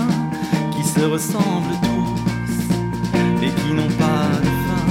qui 0.72 0.82
se 0.82 1.02
ressemblent 1.02 1.78
tous 1.84 3.44
et 3.44 3.50
qui 3.50 3.74
n'ont 3.74 3.94
pas 4.04 4.30
de 4.46 4.52
fin. 4.66 4.86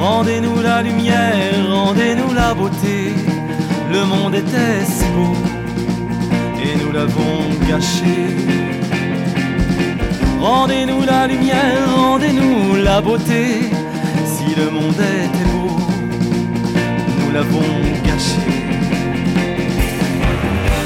Rendez-nous 0.00 0.60
la 0.60 0.82
lumière, 0.82 1.54
rendez-nous 1.70 2.34
la 2.34 2.52
beauté. 2.52 3.14
Le 3.92 4.04
monde 4.04 4.34
était 4.34 4.84
si 4.84 5.04
beau 5.14 5.36
et 6.60 6.76
nous 6.82 6.90
l'avons 6.90 7.38
gâché. 7.68 8.34
Rendez-nous 10.40 11.02
la 11.02 11.28
lumière, 11.28 11.88
rendez-nous 11.96 12.82
la 12.82 13.00
beauté. 13.00 13.70
Si 14.26 14.52
le 14.56 14.68
monde 14.70 15.00
était 15.24 15.48
beau, 15.52 15.76
nous 17.20 17.32
l'avons 17.32 17.70
gâché. 18.04 18.63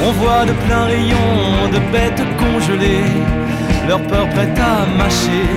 On 0.00 0.12
voit 0.12 0.44
de 0.46 0.52
pleins 0.52 0.84
rayons 0.84 1.68
de 1.72 1.78
bêtes 1.92 2.22
congelées, 2.38 3.10
leur 3.88 4.00
peur 4.02 4.28
prête 4.28 4.58
à 4.58 4.86
mâcher 4.96 5.48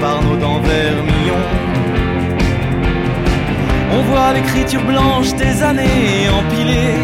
par 0.00 0.20
nos 0.22 0.36
dents 0.36 0.60
vermillons. 0.60 1.48
On 3.92 4.02
voit 4.02 4.32
l'écriture 4.34 4.82
blanche 4.82 5.32
des 5.34 5.62
années 5.62 6.28
empilées. 6.40 6.98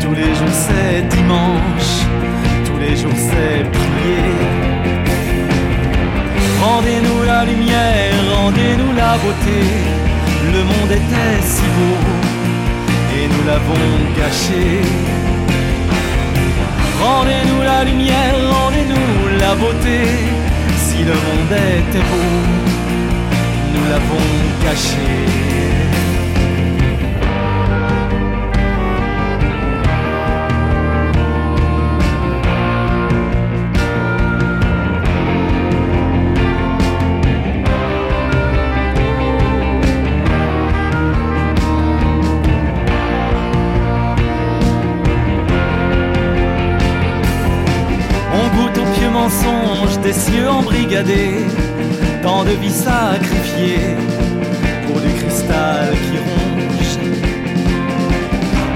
Tous 0.00 0.14
les 0.14 0.34
jours 0.38 0.56
c'est 0.64 1.02
dimanche, 1.16 1.92
tous 2.64 2.78
les 2.78 2.96
jours 2.96 3.18
c'est 3.28 3.62
prier. 3.70 4.34
Rendez-nous 6.62 7.22
la 7.26 7.44
lumière, 7.44 8.14
rendez-nous 8.40 8.92
la 8.96 9.12
beauté. 9.18 9.60
Le 10.54 10.62
monde 10.64 10.92
était 10.92 11.42
si 11.42 11.62
beau 11.76 11.96
et 13.16 13.28
nous 13.28 13.44
l'avons 13.46 13.88
gâché. 14.16 15.27
Rendez-nous 17.00 17.62
la 17.62 17.84
lumière, 17.84 18.34
rendez-nous 18.50 19.38
la 19.38 19.54
beauté. 19.54 20.00
Si 20.76 20.98
le 21.04 21.14
monde 21.14 21.52
était 21.52 22.04
beau, 22.10 22.30
nous 23.72 23.84
l'avons 23.90 24.26
gâché. 24.64 25.47
Des 50.08 50.14
cieux 50.14 50.48
embrigadés, 50.48 51.44
tant 52.22 52.42
de 52.42 52.52
vies 52.62 52.78
sacrifiées 52.90 53.94
pour 54.86 54.98
du 55.02 55.12
cristal 55.20 55.90
qui 56.04 56.16
ronge. 56.28 56.92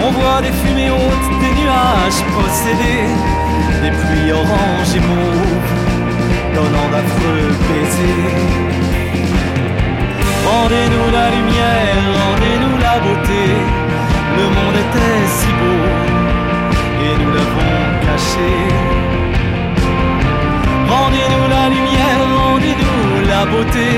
On 0.04 0.10
voit 0.10 0.42
des 0.42 0.54
fumées 0.60 0.90
hautes, 0.90 1.30
des 1.44 1.54
nuages 1.60 2.20
possédés, 2.34 3.08
des 3.82 3.92
pluies 4.00 4.32
oranges 4.40 4.94
et 4.98 5.04
mauves, 5.10 5.70
donnant 6.56 6.88
d'affreux 6.92 7.48
baisers. 7.68 8.38
Rendez-nous 10.50 11.08
la 11.18 11.26
lumière, 11.36 12.02
rendez-nous 12.24 12.76
la 12.86 12.94
beauté, 13.04 13.44
le 14.38 14.44
monde 14.56 14.76
était 14.84 15.22
si 15.38 15.50
beau 15.58 15.82
et 17.06 17.12
nous 17.20 17.32
l'avons 17.36 17.74
caché. 18.06 19.01
Rendez-nous 20.92 21.48
la 21.48 21.64
lumière, 21.74 22.20
rendez-nous 22.36 23.26
la 23.26 23.46
beauté. 23.46 23.88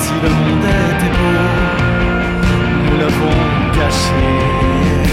Si 0.00 0.12
le 0.22 0.28
monde 0.28 0.66
était 0.66 1.12
beau, 1.18 1.38
nous 2.84 2.96
l'avons 3.00 3.40
caché. 3.76 5.09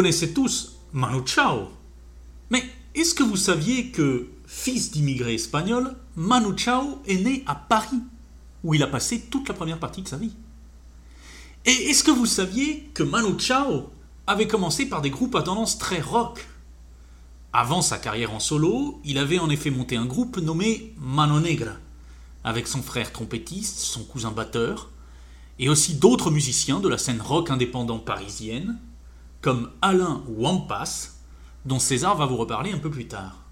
Connaissez 0.00 0.32
tous 0.32 0.78
Manu 0.94 1.20
Chao. 1.26 1.68
Mais 2.48 2.64
est-ce 2.94 3.14
que 3.14 3.22
vous 3.22 3.36
saviez 3.36 3.90
que, 3.90 4.28
fils 4.46 4.92
d'immigrés 4.92 5.34
espagnols, 5.34 5.94
Manu 6.16 6.56
Chao 6.56 7.02
est 7.06 7.18
né 7.18 7.44
à 7.46 7.54
Paris, 7.54 8.00
où 8.64 8.72
il 8.72 8.82
a 8.82 8.86
passé 8.86 9.20
toute 9.30 9.46
la 9.46 9.54
première 9.54 9.78
partie 9.78 10.00
de 10.00 10.08
sa 10.08 10.16
vie? 10.16 10.32
Et 11.66 11.90
est-ce 11.90 12.02
que 12.02 12.10
vous 12.10 12.24
saviez 12.24 12.88
que 12.94 13.02
Manu 13.02 13.38
Chao 13.38 13.90
avait 14.26 14.48
commencé 14.48 14.86
par 14.86 15.02
des 15.02 15.10
groupes 15.10 15.34
à 15.34 15.42
tendance 15.42 15.76
très 15.76 16.00
rock? 16.00 16.48
Avant 17.52 17.82
sa 17.82 17.98
carrière 17.98 18.32
en 18.32 18.40
solo, 18.40 19.02
il 19.04 19.18
avait 19.18 19.38
en 19.38 19.50
effet 19.50 19.68
monté 19.68 19.98
un 19.98 20.06
groupe 20.06 20.38
nommé 20.38 20.94
Mano 20.98 21.40
Negra, 21.40 21.74
avec 22.42 22.68
son 22.68 22.80
frère 22.80 23.12
trompettiste, 23.12 23.80
son 23.80 24.04
cousin 24.04 24.30
batteur, 24.30 24.88
et 25.58 25.68
aussi 25.68 25.96
d'autres 25.96 26.30
musiciens 26.30 26.80
de 26.80 26.88
la 26.88 26.96
scène 26.96 27.20
rock 27.20 27.50
indépendant 27.50 27.98
parisienne, 27.98 28.78
comme 29.40 29.70
Alain 29.80 30.22
Wampas, 30.28 31.10
dont 31.64 31.78
César 31.78 32.16
va 32.16 32.26
vous 32.26 32.36
reparler 32.36 32.72
un 32.72 32.78
peu 32.78 32.90
plus 32.90 33.08
tard. 33.08 33.44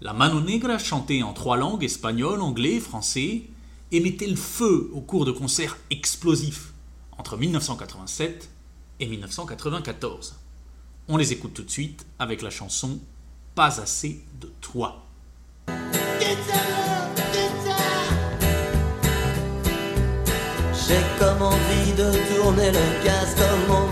La 0.00 0.12
Mano 0.12 0.40
Negra 0.40 0.78
chantait 0.78 1.22
en 1.22 1.32
trois 1.32 1.56
langues, 1.56 1.84
espagnol, 1.84 2.40
anglais, 2.40 2.78
français, 2.78 3.42
et 3.90 4.00
mettait 4.00 4.26
le 4.26 4.36
feu 4.36 4.90
au 4.92 5.00
cours 5.00 5.24
de 5.24 5.32
concerts 5.32 5.76
explosifs 5.90 6.72
entre 7.16 7.36
1987 7.36 8.50
et 9.00 9.06
1994. 9.06 10.36
On 11.08 11.16
les 11.16 11.32
écoute 11.32 11.54
tout 11.54 11.62
de 11.64 11.70
suite 11.70 12.06
avec 12.18 12.42
la 12.42 12.50
chanson 12.50 13.00
Pas 13.54 13.80
assez 13.80 14.22
de 14.40 14.52
toi. 14.60 15.04
J'ai 20.86 21.02
comme 21.18 21.42
envie 21.42 21.92
de 21.96 22.36
tourner 22.36 22.70
le 22.70 23.04
gaz, 23.04 23.34
comme 23.34 23.74
envie 23.74 23.87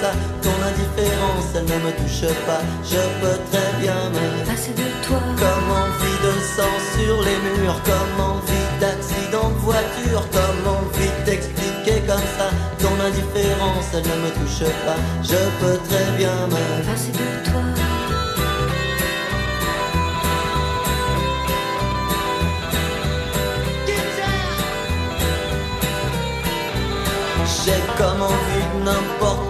Ton 0.00 0.56
indifférence, 0.64 1.52
elle 1.54 1.64
ne 1.64 1.84
me 1.84 1.92
touche 1.92 2.26
pas. 2.46 2.62
Je 2.82 2.96
peux 3.20 3.38
très 3.50 3.70
bien 3.82 4.08
me 4.08 4.46
passer 4.46 4.72
de 4.72 4.88
toi. 5.06 5.18
Comme 5.36 5.70
envie 5.70 6.18
de 6.24 6.32
sang 6.56 6.76
sur 6.96 7.20
les 7.20 7.36
murs, 7.44 7.80
comme 7.84 8.24
envie 8.24 8.70
d'accident 8.80 9.50
de 9.50 9.58
voiture, 9.58 10.26
comme 10.32 10.72
envie 10.72 11.24
d'expliquer 11.26 12.00
comme 12.06 12.26
ça. 12.38 12.48
Ton 12.78 12.94
indifférence, 13.04 13.88
elle 13.92 14.08
ne 14.08 14.16
me 14.24 14.30
touche 14.30 14.64
pas. 14.86 14.96
Je 15.22 15.36
peux 15.60 15.78
très 15.88 16.16
bien 16.16 16.34
me 16.46 16.86
passer 16.86 17.12
de 17.12 17.50
toi. 17.50 17.60
J'ai 27.62 28.02
comme 28.02 28.22
envie 28.22 28.78
de 28.78 28.84
n'importe 28.84 29.49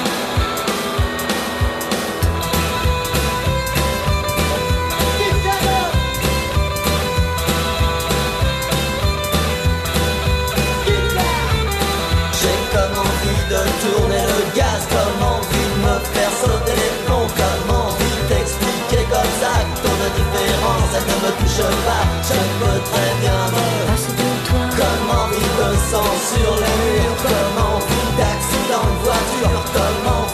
De 13.51 13.63
tourner 13.83 14.23
le 14.31 14.39
gaz, 14.55 14.87
comme 14.87 15.19
envie 15.27 15.67
de 15.71 15.77
me 15.83 15.95
faire 16.15 16.31
sauter 16.39 16.71
les 16.71 16.93
plombs, 17.03 17.27
comme 17.35 17.67
envie 17.83 18.15
de 18.15 18.23
t'expliquer 18.31 19.03
comme 19.11 19.33
ça 19.43 19.51
ton 19.83 19.95
indifférence 20.07 20.91
elle 20.95 21.07
ne 21.11 21.17
me 21.19 21.31
touche 21.39 21.63
pas. 21.83 22.03
Je 22.27 22.39
peux 22.59 22.79
très 22.91 23.11
bien 23.19 23.39
me 23.51 23.65
Passer 23.91 24.15
toi. 24.47 24.63
comme 24.79 25.09
envie 25.19 25.51
de 25.59 25.69
sang 25.91 26.11
sur 26.31 26.51
les 26.63 26.75
murs, 26.79 27.17
comme 27.27 27.57
envie 27.75 28.09
d'accident 28.19 28.87
de 28.87 28.97
voiture, 29.03 29.59
comme 29.75 30.03
envie 30.15 30.30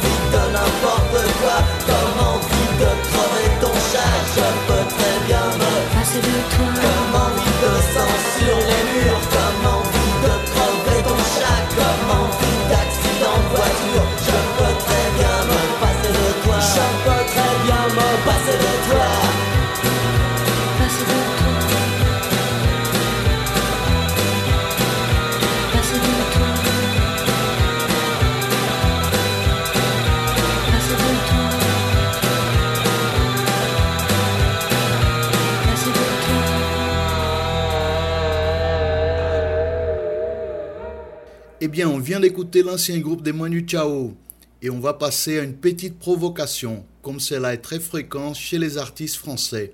d'écouter 42.19 42.63
l'ancien 42.63 42.99
groupe 42.99 43.21
des 43.21 43.33
Manu 43.33 43.65
Chao 43.67 44.13
et 44.61 44.69
on 44.69 44.79
va 44.79 44.93
passer 44.93 45.39
à 45.39 45.43
une 45.43 45.55
petite 45.55 45.99
provocation, 45.99 46.85
comme 47.01 47.19
cela 47.19 47.53
est 47.53 47.57
très 47.61 47.79
fréquent 47.79 48.33
chez 48.33 48.57
les 48.57 48.77
artistes 48.77 49.17
français. 49.17 49.73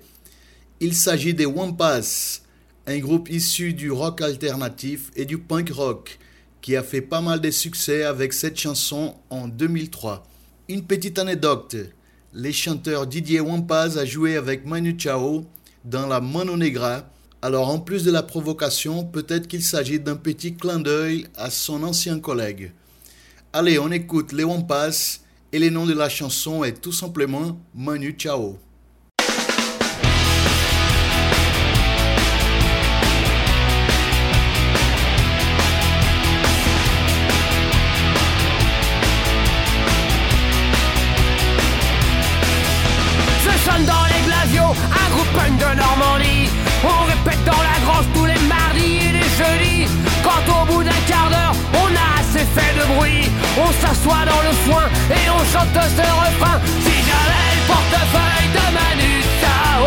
Il 0.80 0.94
s'agit 0.94 1.34
des 1.34 1.46
Wampas, 1.46 2.40
un 2.86 2.98
groupe 2.98 3.30
issu 3.30 3.72
du 3.72 3.90
rock 3.90 4.20
alternatif 4.20 5.10
et 5.16 5.24
du 5.24 5.38
punk 5.38 5.70
rock 5.70 6.18
qui 6.60 6.76
a 6.76 6.82
fait 6.82 7.00
pas 7.00 7.20
mal 7.20 7.40
de 7.40 7.50
succès 7.50 8.04
avec 8.04 8.32
cette 8.32 8.58
chanson 8.58 9.14
en 9.30 9.48
2003. 9.48 10.26
Une 10.68 10.82
petite 10.82 11.18
anecdote, 11.18 11.76
les 12.32 12.52
chanteurs 12.52 13.06
Didier 13.06 13.40
Wampas 13.40 13.96
a 13.96 14.04
joué 14.04 14.36
avec 14.36 14.66
Manu 14.66 14.96
Chao 14.98 15.44
dans 15.84 16.06
la 16.06 16.20
Mano 16.20 16.56
Negra 16.56 17.10
alors 17.44 17.68
en 17.68 17.78
plus 17.78 18.04
de 18.04 18.10
la 18.10 18.22
provocation, 18.22 19.04
peut-être 19.04 19.48
qu'il 19.48 19.62
s'agit 19.62 20.00
d'un 20.00 20.16
petit 20.16 20.54
clin 20.54 20.80
d'œil 20.80 21.26
à 21.36 21.50
son 21.50 21.82
ancien 21.82 22.18
collègue. 22.18 22.72
Allez, 23.52 23.78
on 23.78 23.92
écoute 23.92 24.32
les 24.32 24.44
Wampas 24.44 25.18
et 25.52 25.58
le 25.58 25.68
nom 25.68 25.84
de 25.84 25.92
la 25.92 26.08
chanson 26.08 26.64
est 26.64 26.80
tout 26.80 26.90
simplement 26.90 27.60
Manu 27.74 28.16
Chao. 28.16 28.56
Jeudis. 49.38 49.88
Quand 50.22 50.42
au 50.54 50.64
bout 50.66 50.82
d'un 50.82 51.02
quart 51.06 51.28
d'heure, 51.28 51.54
on 51.82 51.88
a 51.90 52.08
assez 52.20 52.46
fait 52.54 52.72
de 52.78 52.84
bruit, 52.94 53.28
on 53.58 53.70
s'assoit 53.80 54.24
dans 54.24 54.42
le 54.48 54.54
foin 54.64 54.86
et 55.10 55.24
on 55.30 55.42
chante 55.52 55.74
ce 55.74 56.06
refrain. 56.22 56.58
Si 56.84 56.94
j'avais 57.08 57.48
le 57.58 57.64
portefeuille 57.72 58.48
de 58.56 58.64
Manu 58.76 59.12
Chao, 59.40 59.86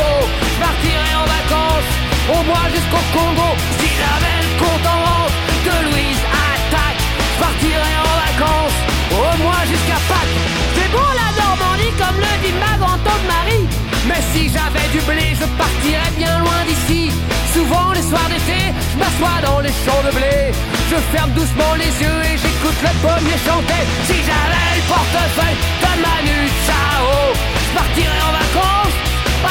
je 0.51 0.57
partirais 0.65 1.15
en 1.21 1.25
vacances, 1.37 1.91
au 2.35 2.41
moins 2.49 2.67
jusqu'au 2.75 3.03
Congo. 3.15 3.49
Si 3.79 3.89
j'avais 3.99 4.37
le 4.45 4.51
compte 4.61 4.85
en 4.93 4.99
banque 5.07 5.35
de 5.67 5.75
Louise 5.87 6.23
Attaque, 6.51 7.01
je 7.31 7.37
partirais 7.45 7.97
en 8.03 8.13
vacances, 8.27 8.79
au 9.11 9.31
moins 9.43 9.63
jusqu'à 9.71 9.99
Pâques. 10.09 10.37
C'est 10.75 10.91
bon 10.91 11.09
la 11.21 11.29
Normandie 11.41 11.93
comme 11.97 12.19
le 12.19 12.33
dit 12.43 12.55
ma 12.63 12.77
grand-tante 12.77 13.25
Marie. 13.27 13.86
Mais 14.07 14.23
si 14.33 14.49
j'avais 14.49 14.87
du 14.95 14.99
blé, 15.05 15.35
je 15.35 15.45
partirais 15.59 16.11
bien 16.17 16.39
loin 16.39 16.61
d'ici. 16.67 17.11
Souvent 17.53 17.91
les 17.91 18.01
soirs 18.01 18.29
d'été, 18.29 18.59
je 18.91 18.97
m'assois 18.97 19.39
dans 19.43 19.59
les 19.59 19.75
champs 19.83 20.03
de 20.07 20.11
blé. 20.15 20.51
Je 20.91 20.97
ferme 21.11 21.31
doucement 21.31 21.73
les 21.75 21.91
yeux 22.03 22.21
et 22.29 22.37
j'écoute 22.41 22.79
le 22.87 22.93
pommier 23.03 23.39
chanter. 23.47 23.83
Si 24.07 24.17
j'avais 24.27 24.69
le 24.79 24.83
portefeuille 24.87 25.59
de 25.83 25.91
Manu 26.03 26.39
Chao, 26.65 27.07
je 27.63 27.69
partirais 27.77 28.23
en 28.29 28.33
vacances 28.41 28.97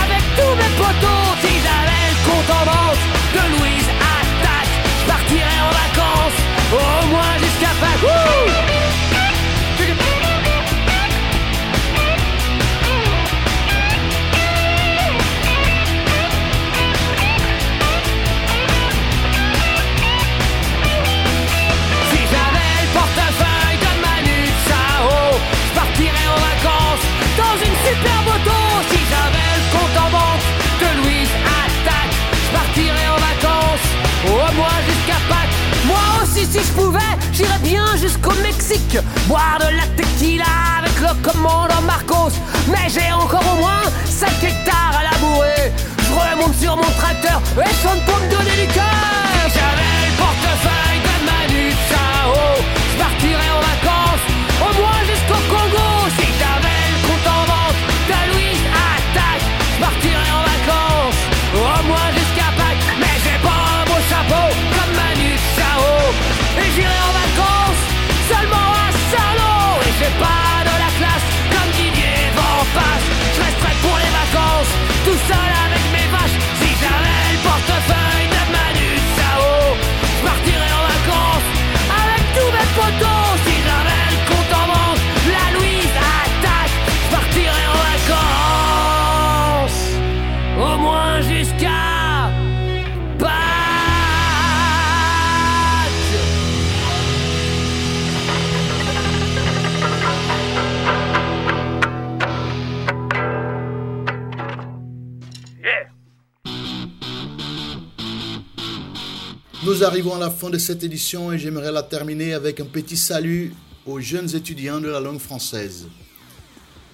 avec 0.02 0.22
tous 0.38 0.54
mes 0.60 0.72
potos. 0.80 1.32
Si 1.44 1.52
j'avais 1.64 2.04
le 2.12 2.18
compte 2.26 2.50
en 2.56 2.64
de 3.36 3.42
Louise 3.52 3.90
Attaque, 4.16 4.74
je 5.00 5.04
partirais 5.12 5.60
en 5.68 5.72
vacances 5.84 6.40
au 6.72 7.06
moins 7.12 7.34
jusqu'à 7.44 7.72
Pâques. 7.80 9.15
Si 27.86 28.98
j'avais 29.10 29.50
le 29.56 29.64
compte 29.72 29.96
en 29.96 30.10
banque 30.10 30.46
de 30.80 30.88
Louise 31.02 31.30
Attaque, 31.62 32.16
je 32.32 32.58
partirais 32.58 33.08
en 33.08 33.18
vacances 33.30 33.86
au 34.26 34.54
moins 34.54 34.78
jusqu'à 34.88 35.18
Pâques. 35.28 35.56
Moi 35.84 36.04
aussi, 36.20 36.46
si 36.46 36.58
je 36.58 36.72
pouvais, 36.72 37.14
j'irais 37.32 37.60
bien 37.62 37.84
jusqu'au 37.96 38.34
Mexique, 38.42 38.98
boire 39.28 39.58
de 39.60 39.76
la 39.76 39.86
tequila 39.96 40.44
avec 40.78 40.98
le 41.00 41.14
commandant 41.22 41.80
Marcos. 41.82 42.34
Mais 42.68 42.88
j'ai 42.92 43.12
encore 43.12 43.44
au 43.52 43.60
moins 43.60 43.82
5 44.04 44.28
hectares 44.42 44.98
à 44.98 45.04
labourer. 45.04 45.72
Je 45.98 46.12
remonte 46.12 46.56
sur 46.58 46.76
mon 46.76 46.90
tracteur 46.98 47.40
et 47.56 47.74
chante 47.82 48.04
pour 48.04 48.18
me 48.18 48.28
donner 48.28 48.66
du 48.66 48.72
cœur. 48.74 48.84
J'avais 49.54 49.94
le 50.06 50.16
portefeuille 50.18 51.00
de 51.06 51.14
Manu 51.26 51.70
Chao, 51.88 52.34
je 52.92 52.98
partirais 52.98 53.50
en 53.56 53.60
vacances, 53.70 54.26
au 54.60 54.72
moins 54.80 55.00
jusqu'au 55.06 55.40
Congo. 55.54 55.86
Chapeau 64.28 64.75
arrivons 109.86 110.16
à 110.16 110.18
la 110.18 110.30
fin 110.30 110.50
de 110.50 110.58
cette 110.58 110.82
édition 110.82 111.32
et 111.32 111.38
j'aimerais 111.38 111.70
la 111.70 111.84
terminer 111.84 112.34
avec 112.34 112.58
un 112.58 112.64
petit 112.64 112.96
salut 112.96 113.54
aux 113.86 114.00
jeunes 114.00 114.34
étudiants 114.34 114.80
de 114.80 114.88
la 114.88 114.98
langue 114.98 115.20
française. 115.20 115.86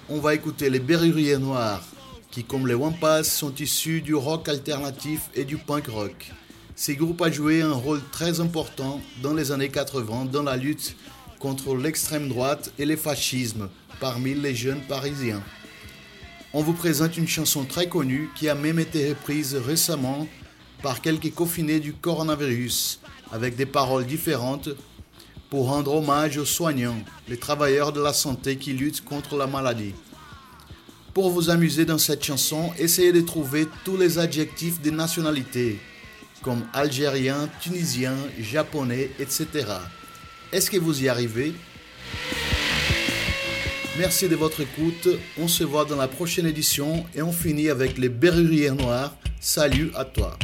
On 0.09 0.19
va 0.19 0.35
écouter 0.35 0.69
les 0.69 0.79
Berruriers 0.79 1.39
Noirs, 1.39 1.83
qui 2.29 2.43
comme 2.43 2.67
les 2.67 2.75
Wampas 2.75 3.23
sont 3.23 3.55
issus 3.55 4.01
du 4.01 4.13
rock 4.13 4.47
alternatif 4.47 5.31
et 5.33 5.43
du 5.43 5.57
punk 5.57 5.87
rock. 5.87 6.31
Ces 6.75 6.95
groupes 6.95 7.21
ont 7.21 7.31
joué 7.31 7.63
un 7.63 7.73
rôle 7.73 8.01
très 8.11 8.39
important 8.39 9.01
dans 9.23 9.33
les 9.33 9.51
années 9.51 9.69
80 9.69 10.25
dans 10.25 10.43
la 10.43 10.55
lutte 10.55 10.95
contre 11.39 11.75
l'extrême 11.75 12.29
droite 12.29 12.71
et 12.77 12.85
le 12.85 12.95
fascisme 12.95 13.69
parmi 13.99 14.35
les 14.35 14.53
jeunes 14.53 14.81
parisiens. 14.81 15.41
On 16.53 16.61
vous 16.61 16.73
présente 16.73 17.17
une 17.17 17.27
chanson 17.27 17.63
très 17.65 17.87
connue 17.87 18.29
qui 18.35 18.49
a 18.49 18.55
même 18.55 18.77
été 18.77 19.09
reprise 19.09 19.55
récemment 19.55 20.27
par 20.83 21.01
quelques 21.01 21.33
confinés 21.33 21.79
du 21.79 21.93
coronavirus, 21.93 22.99
avec 23.31 23.55
des 23.55 23.65
paroles 23.65 24.05
différentes 24.05 24.69
pour 25.49 25.67
rendre 25.67 25.95
hommage 25.95 26.37
aux 26.37 26.45
soignants, 26.45 27.01
les 27.29 27.37
travailleurs 27.37 27.93
de 27.93 28.01
la 28.01 28.11
santé 28.11 28.57
qui 28.57 28.73
luttent 28.73 29.03
contre 29.03 29.37
la 29.37 29.47
maladie. 29.47 29.93
Pour 31.13 31.29
vous 31.29 31.49
amuser 31.49 31.85
dans 31.85 31.97
cette 31.97 32.23
chanson, 32.23 32.71
essayez 32.77 33.13
de 33.13 33.21
trouver 33.21 33.67
tous 33.85 33.95
les 33.95 34.19
adjectifs 34.19 34.81
des 34.81 34.91
nationalités, 34.91 35.79
comme 36.41 36.65
algérien, 36.73 37.49
tunisien, 37.61 38.15
japonais, 38.39 39.09
etc. 39.19 39.47
Est-ce 40.51 40.69
que 40.69 40.77
vous 40.77 41.01
y 41.01 41.07
arrivez? 41.07 41.53
Merci 43.97 44.27
de 44.27 44.35
votre 44.35 44.59
écoute. 44.61 45.07
On 45.39 45.47
se 45.47 45.63
voit 45.63 45.85
dans 45.85 45.95
la 45.95 46.09
prochaine 46.09 46.47
édition 46.47 47.05
et 47.15 47.21
on 47.21 47.31
finit 47.31 47.69
avec 47.69 47.97
les 47.97 48.09
Berruriers 48.09 48.71
Noirs. 48.71 49.15
Salut 49.39 49.91
à 49.95 50.03
toi. 50.03 50.37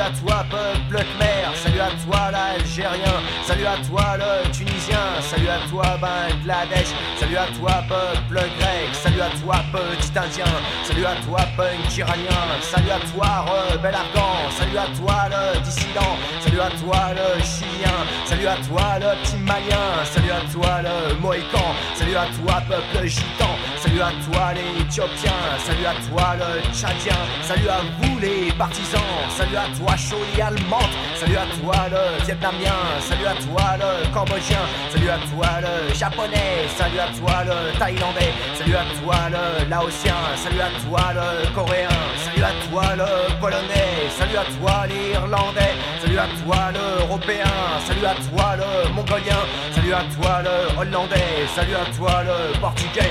Salut 0.00 0.12
à 0.14 0.20
toi, 0.20 0.44
peuple 0.50 1.04
khmer, 1.04 1.54
salut 1.54 1.80
à 1.80 1.90
toi 2.04 2.30
l'Algérien, 2.30 3.20
salut 3.44 3.66
à 3.66 3.76
toi 3.86 4.16
le 4.16 4.50
Tunisien, 4.50 5.20
salut 5.20 5.48
à 5.48 5.68
toi 5.68 5.98
Bangladesh, 6.00 6.88
salut 7.18 7.36
à 7.36 7.46
toi 7.58 7.84
peuple 7.88 8.48
grec, 8.58 8.88
salut 8.94 9.20
à 9.20 9.28
toi 9.42 9.56
petit 9.72 10.18
Indien, 10.18 10.44
salut 10.84 11.04
à 11.04 11.16
toi 11.26 11.40
punk 11.56 11.96
iranien, 11.96 12.46
salut 12.62 12.90
à 12.90 13.00
toi 13.12 13.44
rebelle 13.44 13.94
afghan, 13.94 14.50
salut 14.58 14.78
à 14.78 14.86
toi 14.96 15.28
le 15.28 15.60
dissident, 15.60 16.16
salut 16.40 16.60
à 16.60 16.70
toi 16.70 17.00
le 17.14 17.42
chilien, 17.42 17.96
salut 18.24 18.46
à 18.46 18.56
toi 18.68 18.98
le 19.00 19.22
petit 19.22 19.36
malien, 19.36 20.04
salut 20.04 20.30
à 20.30 20.40
toi 20.50 20.80
le 20.82 21.14
mohican, 21.16 21.74
salut 21.94 22.16
à 22.16 22.26
toi 22.40 22.62
peuple 22.66 23.06
gitan, 23.06 23.52
salut 23.82 24.02
à 24.02 24.10
toi 24.24 24.52
les 24.54 24.82
éthiopiens, 24.82 25.40
salut 25.58 25.86
à 25.86 25.94
toi 26.08 26.36
le 26.36 26.60
tchadien, 26.74 27.16
salut 27.42 27.68
à 27.68 27.80
vous 28.00 28.18
les 28.18 28.52
partisans, 28.52 29.00
salut 29.30 29.56
à 29.56 29.66
toi 29.76 29.96
Choli 29.96 30.42
allemande, 30.42 30.92
salut 31.16 31.36
à 31.36 31.46
toi 31.56 31.88
le 31.90 32.24
vietnamien, 32.24 32.76
salut 33.00 33.26
à 33.26 33.34
toi 33.34 33.76
le 33.78 34.12
cambodgien, 34.12 34.64
salut 34.92 35.08
à 35.08 35.18
toi 35.32 35.48
le 35.64 35.94
japonais, 35.94 36.68
salut 36.76 37.00
à 37.00 37.08
toi 37.18 37.44
le 37.44 37.78
thaïlandais, 37.78 38.32
salut 38.58 38.76
à 38.76 38.84
toi 39.00 39.16
le 39.30 39.68
laotien, 39.70 40.16
salut 40.36 40.60
à 40.60 40.70
toi 40.84 41.00
le 41.14 41.54
coréen, 41.54 41.88
salut 42.24 42.44
à 42.44 42.52
toi 42.68 42.96
le 42.96 43.40
polonais, 43.40 44.10
salut 44.18 44.36
à 44.36 44.44
toi 44.44 44.86
l'irlandais, 44.88 45.74
salut 46.02 46.18
à 46.18 46.28
toi 46.44 46.70
l'européen, 46.74 47.54
salut 47.86 48.06
à 48.06 48.14
toi 48.14 48.56
le 48.56 48.92
mongolien, 48.92 49.40
salut 49.74 49.94
à 49.94 50.02
toi 50.14 50.42
le 50.44 50.78
hollandais, 50.78 51.48
salut 51.54 51.74
à 51.74 51.84
toi 51.96 52.22
le 52.24 52.58
portugais, 52.60 53.10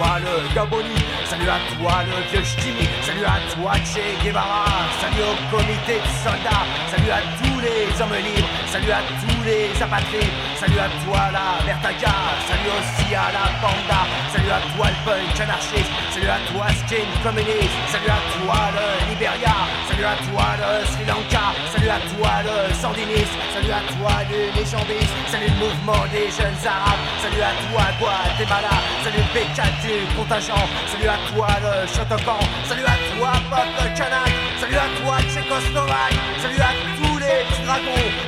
le 0.00 0.54
Gaboni, 0.54 0.94
salut 1.26 1.48
à 1.48 1.58
toi 1.76 2.02
le 2.04 2.30
vieux 2.30 2.44
Ch'timi, 2.44 2.88
salut 3.02 3.24
à 3.24 3.38
toi 3.54 3.72
Che 3.84 4.24
Guevara, 4.24 4.64
salut 5.00 5.22
au 5.22 5.56
comité 5.56 5.94
de 6.00 6.08
soldats, 6.24 6.66
salut 6.90 7.10
à 7.10 7.20
tous 7.38 7.49
les 7.62 8.00
hommes 8.00 8.16
libres, 8.16 8.48
salut 8.66 8.92
à 8.92 9.02
tous 9.20 9.42
les 9.44 9.68
apatrides, 9.82 10.36
salut 10.56 10.78
à 10.78 10.88
toi 11.04 11.20
la 11.32 11.64
Vertaga, 11.64 12.14
salut 12.48 12.72
aussi 12.72 13.14
à 13.14 13.28
la 13.32 13.44
Panda, 13.60 14.00
salut 14.32 14.50
à 14.50 14.60
toi 14.72 14.86
le 14.88 14.98
punk 15.04 15.40
anarchiste, 15.40 15.92
salut 16.12 16.28
à 16.28 16.40
toi 16.48 16.66
skin 16.80 17.08
communiste, 17.22 17.76
salut 17.92 18.08
à 18.08 18.20
toi 18.36 18.58
le 18.76 18.86
Liberia, 19.10 19.56
salut 19.88 20.04
à 20.04 20.16
toi 20.24 20.46
le 20.60 20.70
Sri 20.88 21.04
Lanka, 21.04 21.44
salut 21.72 21.90
à 21.90 22.00
toi 22.12 22.32
le 22.48 22.56
sandiniste, 22.74 23.36
salut 23.52 23.72
à 23.72 23.82
toi 23.92 24.12
le 24.30 24.40
légambiste, 24.56 25.16
salut 25.28 25.50
le 25.52 25.58
mouvement 25.60 26.04
des 26.12 26.28
jeunes 26.32 26.60
arabes, 26.64 27.04
salut 27.20 27.44
à 27.44 27.52
toi 27.68 27.84
Guatemala, 28.00 28.74
salut 29.04 29.20
le 29.20 29.30
PK 29.36 29.58
du 29.84 29.94
contingent, 30.16 30.64
salut 30.88 31.08
à 31.08 31.18
toi 31.28 31.48
le 31.60 31.74
Shotokan, 31.92 32.40
salut 32.64 32.88
à 32.88 32.96
toi 33.12 33.32
peuple 33.52 33.84
kanak, 33.96 34.32
salut 34.60 34.80
à 34.80 34.88
toi 35.00 35.14
Tchécoslovaque, 35.28 36.16
salut 36.40 36.60
à 36.60 36.72
tous 36.96 36.99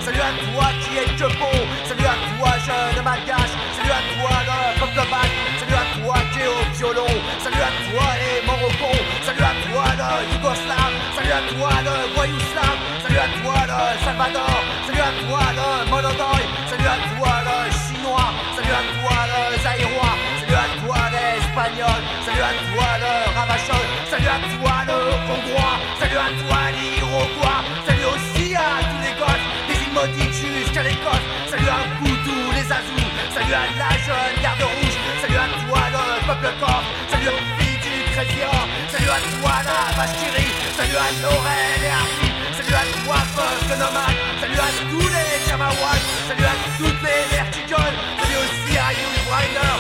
salut 0.05 0.20
à 0.20 0.32
toi 0.53 0.66
qui 0.80 0.98
est 0.98 1.16
que 1.16 1.28
bon, 1.38 1.57
salut 1.84 2.07
à 2.07 2.16
toi 2.38 2.50
jeune 2.66 3.05
malgache, 3.05 3.55
salut 3.76 3.90
à 3.90 4.03
toi 4.14 4.34
le 4.48 4.80
peuple 4.80 5.11
bac, 5.11 5.30
salut 5.59 5.74
à 5.74 5.84
toi 5.98 6.16
qui 6.32 6.40
est 6.40 6.46
au 6.46 6.62
violon, 6.76 7.14
salut 7.38 7.62
à 7.62 7.70
toi 7.86 8.07
les 8.20 8.46
Morocco, 8.46 8.92
salut 9.24 9.42
à 9.42 9.55
toi 9.66 9.84
le 9.98 10.32
Yougoslave, 10.32 10.94
salut 11.16 11.32
à 11.32 11.42
toi 11.53 11.70
le 11.86 12.14
voyou 12.14 12.38
slave, 12.53 12.80
salut 13.03 13.18
à 13.18 13.28
toi 13.42 13.59
le 13.70 14.05
Salvador, 14.05 14.57
salut 14.86 15.00
à 15.00 15.12
toi 15.26 15.42
le 15.59 15.90
Monodoy, 15.90 16.42
salut 16.70 16.86
à 16.86 16.98
toi 17.11 17.32
le 17.46 17.57
chinois, 17.82 18.30
salut 18.57 18.74
à 18.74 18.82
toi 18.94 19.16
le 19.30 19.40
zaïrois, 19.62 20.14
salut 20.40 20.55
à 20.55 20.66
toi 20.80 21.00
l'espagnol, 21.14 22.00
salut 22.24 22.42
à 22.42 22.53
toi 22.70 22.88
le 23.03 23.12
ravachol, 23.36 23.86
salut 24.11 24.30
à 24.30 24.38
toi 24.55 24.74
le 24.86 24.98
hongrois, 25.30 25.76
salut 25.98 26.18
à 26.18 26.28
toi 26.40 26.59
l'iroquois, 26.74 27.01
Salut 33.53 33.64
à 33.68 33.84
la 33.84 33.90
jeune 34.00 34.42
garde 34.42 34.62
rouge, 34.62 34.96
salut 35.20 35.36
à 35.36 35.46
toi 35.68 35.80
le 35.92 36.26
peuple 36.26 36.55
corps, 36.59 36.84
salut 37.11 37.28
aux 37.28 37.61
filles 37.61 37.76
du 37.84 38.12
13 38.14 38.26
salut 38.88 39.11
à 39.12 39.20
toi 39.28 39.53
la 39.68 39.92
vache 39.92 40.16
qui 40.16 40.72
salut 40.72 40.96
à 40.96 41.09
Lorraine 41.20 41.84
et 41.84 41.92
Harry, 41.92 42.32
salut 42.57 42.72
à 42.72 42.84
toi 43.05 43.16
peuple 43.36 43.76
nomade, 43.76 44.16
salut 44.40 44.57
à 44.57 44.70
tous 44.88 45.05
les 45.05 45.50
Kamawas, 45.50 46.00
salut 46.28 46.48
à 46.48 46.57
toutes 46.78 47.03
les 47.05 47.22
vertigoles, 47.28 47.96
salut 48.24 48.38
aussi 48.40 48.72
à 48.72 48.88
Hugh 48.96 49.20
Wilder, 49.28 49.74